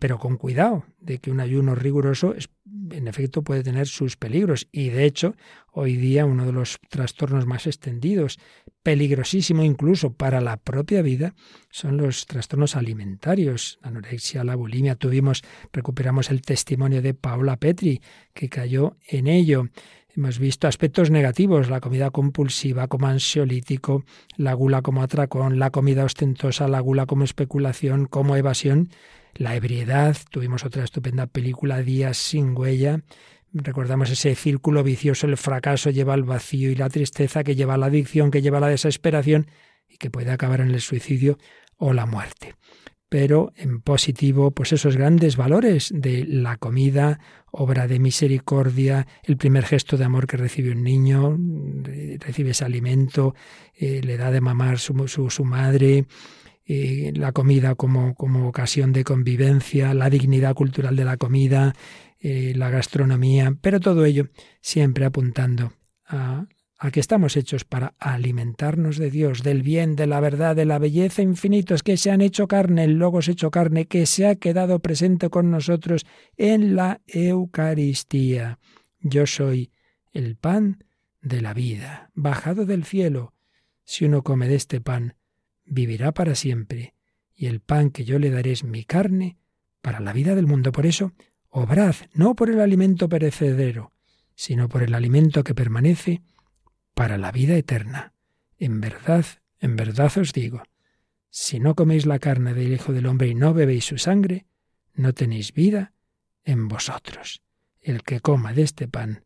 [0.00, 2.34] pero con cuidado de que un ayuno riguroso
[2.90, 5.36] en efecto puede tener sus peligros y de hecho
[5.70, 8.38] hoy día uno de los trastornos más extendidos,
[8.82, 11.34] peligrosísimo incluso para la propia vida,
[11.70, 14.96] son los trastornos alimentarios, la anorexia, la bulimia.
[14.96, 15.42] Tuvimos,
[15.72, 18.00] recuperamos el testimonio de Paola Petri
[18.34, 19.68] que cayó en ello.
[20.16, 24.04] Hemos visto aspectos negativos, la comida compulsiva como ansiolítico,
[24.36, 28.90] la gula como atracón, la comida ostentosa, la gula como especulación, como evasión
[29.36, 33.02] la ebriedad, tuvimos otra estupenda película, Días sin huella,
[33.52, 37.78] recordamos ese círculo vicioso, el fracaso lleva al vacío y la tristeza que lleva a
[37.78, 39.46] la adicción, que lleva a la desesperación
[39.88, 41.38] y que puede acabar en el suicidio
[41.76, 42.54] o la muerte.
[43.08, 47.20] Pero en positivo, pues esos grandes valores de la comida,
[47.52, 51.38] obra de misericordia, el primer gesto de amor que recibe un niño,
[52.18, 53.36] recibe ese alimento,
[53.74, 56.06] eh, le da de mamar su, su, su madre,
[56.66, 61.74] eh, la comida como, como, ocasión de convivencia, la dignidad cultural de la comida,
[62.18, 64.28] eh, la gastronomía, pero todo ello
[64.62, 65.74] siempre apuntando
[66.06, 66.46] a,
[66.78, 70.78] a, que estamos hechos para alimentarnos de Dios, del bien, de la verdad, de la
[70.78, 74.78] belleza infinitos que se han hecho carne, el Logos hecho carne, que se ha quedado
[74.78, 76.06] presente con nosotros
[76.38, 78.58] en la Eucaristía.
[79.00, 79.70] Yo soy
[80.12, 80.82] el pan
[81.20, 83.34] de la vida, bajado del cielo.
[83.84, 85.16] Si uno come de este pan,
[85.64, 86.94] vivirá para siempre,
[87.34, 89.38] y el pan que yo le daré es mi carne
[89.80, 90.72] para la vida del mundo.
[90.72, 91.12] Por eso,
[91.48, 93.92] obrad no por el alimento perecedero,
[94.34, 96.22] sino por el alimento que permanece
[96.94, 98.12] para la vida eterna.
[98.58, 99.24] En verdad,
[99.60, 100.62] en verdad os digo,
[101.30, 104.46] si no coméis la carne del Hijo del Hombre y no bebéis su sangre,
[104.94, 105.92] no tenéis vida
[106.44, 107.42] en vosotros.
[107.80, 109.24] El que coma de este pan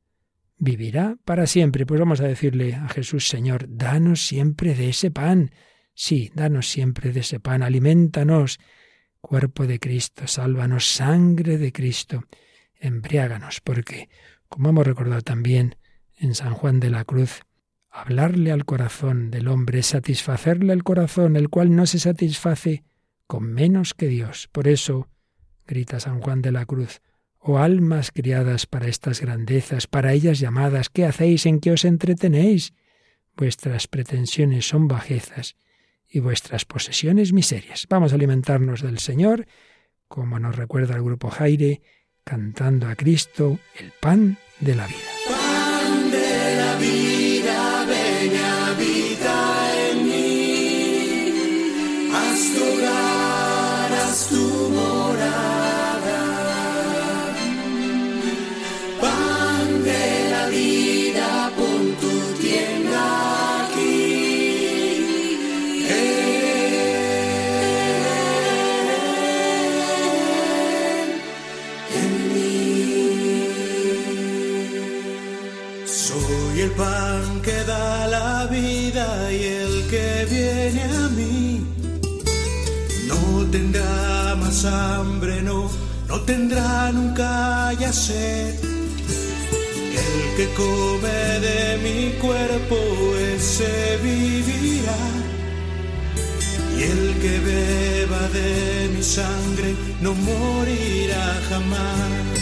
[0.57, 1.86] vivirá para siempre.
[1.86, 5.53] Pues vamos a decirle a Jesús, Señor, danos siempre de ese pan.
[6.01, 8.61] Sí, danos siempre de ese pan, alimentanos,
[9.20, 12.22] cuerpo de Cristo, sálvanos, sangre de Cristo,
[12.78, 14.09] embriáganos, porque,
[14.49, 15.74] como hemos recordado también
[16.16, 17.40] en San Juan de la Cruz,
[17.90, 22.84] hablarle al corazón del hombre, satisfacerle el corazón, el cual no se satisface
[23.26, 24.49] con menos que Dios.
[24.53, 25.09] Por eso,
[25.66, 27.01] grita San Juan de la Cruz.
[27.40, 31.44] Oh almas criadas para estas grandezas, para ellas llamadas, ¿qué hacéis?
[31.44, 32.72] ¿En qué os entretenéis?
[33.34, 35.57] Vuestras pretensiones son bajezas
[36.09, 37.86] y vuestras posesiones miserias.
[37.88, 39.46] Vamos a alimentarnos del Señor,
[40.09, 41.82] como nos recuerda el grupo Jaire,
[42.24, 44.98] cantando a Cristo el pan de la vida.
[45.28, 47.17] Pan de la vida,
[84.49, 85.70] más hambre, no,
[86.09, 88.55] no tendrá nunca ya sed.
[90.05, 92.76] El que come de mi cuerpo,
[93.34, 95.03] ese vivirá.
[96.78, 99.70] Y el que beba de mi sangre
[100.01, 102.40] no morirá jamás.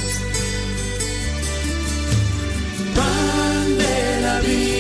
[2.97, 4.76] Pan de la vida,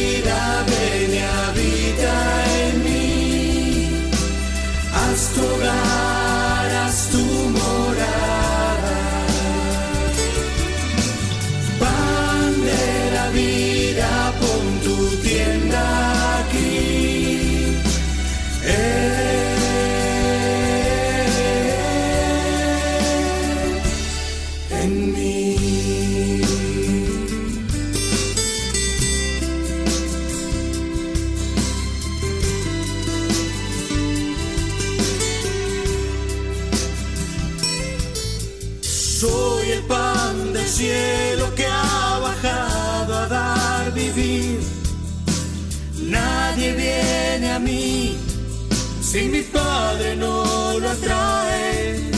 [49.07, 52.11] si mi padre no lo atrae.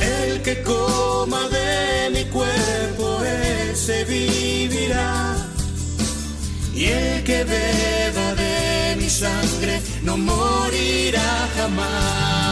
[0.00, 5.36] El que coma de mi cuerpo, ese vivirá.
[6.72, 12.45] Y el que beba de mi sangre no morirá jamás.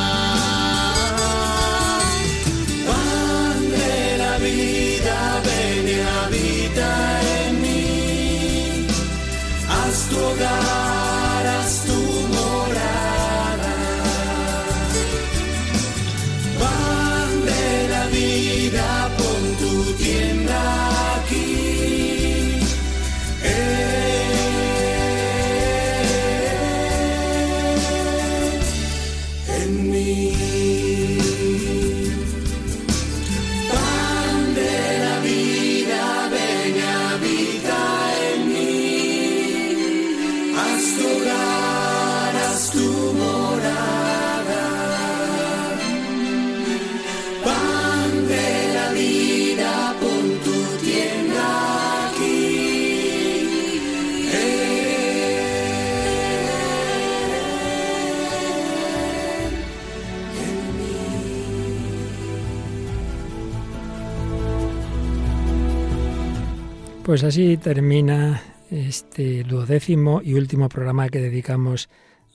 [67.15, 68.43] Pues así termina
[68.73, 71.89] este duodécimo y último programa que dedicamos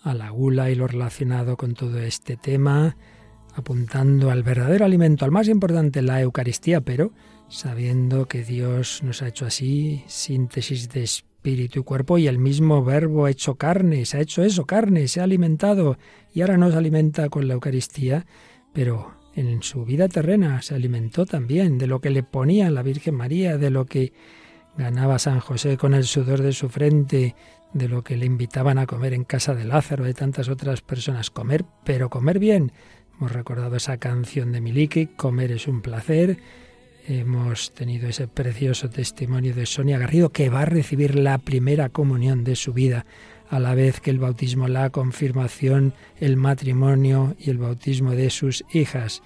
[0.04, 2.96] a la gula y lo relacionado con todo este tema,
[3.56, 7.12] apuntando al verdadero alimento, al más importante, la Eucaristía, pero
[7.50, 12.82] sabiendo que Dios nos ha hecho así, síntesis de espíritu y cuerpo, y el mismo
[12.82, 15.98] verbo hecho carne, se ha hecho eso, carne, se ha alimentado,
[16.34, 18.26] y ahora nos alimenta con la Eucaristía,
[18.72, 23.16] pero en su vida terrena se alimentó también de lo que le ponía la Virgen
[23.16, 24.14] María, de lo que
[24.80, 27.36] ganaba San José con el sudor de su frente,
[27.74, 31.30] de lo que le invitaban a comer en casa de Lázaro, de tantas otras personas.
[31.30, 32.72] Comer, pero comer bien.
[33.18, 36.38] Hemos recordado esa canción de Miliki, Comer es un placer.
[37.06, 42.46] Hemos tenido ese precioso testimonio de Sonia Garrido, que va a recibir la primera comunión
[42.46, 43.06] de su vida,
[43.50, 48.64] a la vez que el bautismo, la confirmación, el matrimonio y el bautismo de sus
[48.72, 49.22] hijas.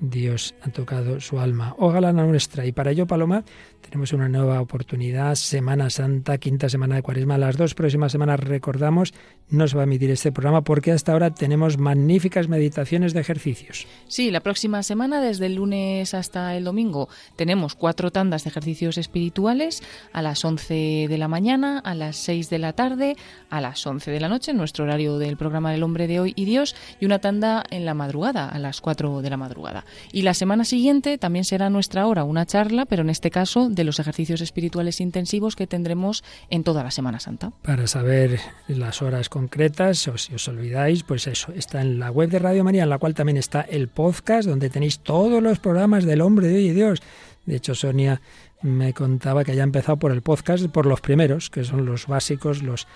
[0.00, 1.74] Dios ha tocado su alma.
[1.78, 2.66] Ojalá la nuestra.
[2.66, 3.44] Y para ello, Paloma,
[3.86, 5.34] tenemos una nueva oportunidad.
[5.36, 7.38] Semana Santa, quinta semana de Cuaresma.
[7.38, 9.14] Las dos próximas semanas recordamos
[9.48, 13.86] no se va a emitir este programa porque hasta ahora tenemos magníficas meditaciones de ejercicios.
[14.08, 18.98] Sí, la próxima semana, desde el lunes hasta el domingo, tenemos cuatro tandas de ejercicios
[18.98, 19.82] espirituales
[20.12, 23.16] a las 11 de la mañana, a las 6 de la tarde,
[23.50, 26.44] a las 11 de la noche, nuestro horario del programa del hombre de hoy y
[26.44, 29.84] Dios, y una tanda en la madrugada, a las 4 de la madrugada.
[30.12, 33.84] Y la semana siguiente también será nuestra hora una charla, pero en este caso de
[33.84, 37.52] los ejercicios espirituales intensivos que tendremos en toda la Semana Santa.
[37.62, 42.30] Para saber las horas concretas, o si os olvidáis, pues eso, está en la web
[42.30, 46.04] de Radio María, en la cual también está el podcast, donde tenéis todos los programas
[46.04, 47.02] del hombre de hoy y Dios.
[47.44, 48.20] De hecho, Sonia
[48.62, 52.62] me contaba que haya empezado por el podcast, por los primeros, que son los básicos,
[52.62, 52.88] los,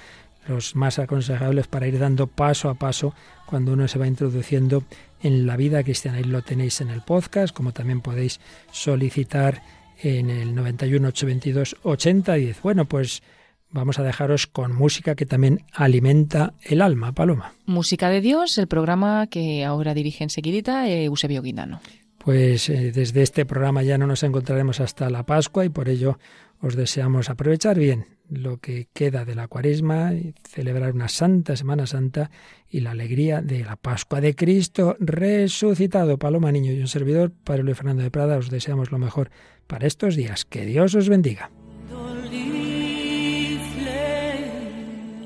[0.49, 3.15] los más aconsejables para ir dando paso a paso
[3.47, 4.85] cuando uno se va introduciendo
[5.23, 6.21] en la vida cristiana.
[6.21, 8.41] Y lo tenéis en el podcast, como también podéis
[8.73, 9.63] solicitar
[10.03, 12.63] en el 91 822 8010.
[12.63, 13.23] Bueno, pues
[13.71, 17.53] vamos a dejaros con música que también alimenta el alma, Paloma.
[17.67, 21.81] Música de Dios, el programa que ahora dirige enseguidita eh, Eusebio Guindano.
[22.19, 26.19] Pues eh, desde este programa ya no nos encontraremos hasta la Pascua y por ello
[26.61, 31.87] os deseamos aprovechar bien lo que queda de la cuaresma, y celebrar una santa Semana
[31.87, 32.31] Santa
[32.69, 36.19] y la alegría de la Pascua de Cristo resucitado.
[36.19, 39.31] Paloma Niño y un servidor, Padre Luis Fernando de Prada, os deseamos lo mejor
[39.67, 40.45] para estos días.
[40.45, 41.51] Que Dios os bendiga.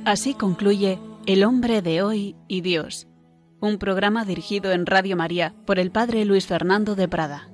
[0.04, 3.06] Así concluye El hombre de hoy y Dios,
[3.60, 7.53] un programa dirigido en Radio María por el Padre Luis Fernando de Prada.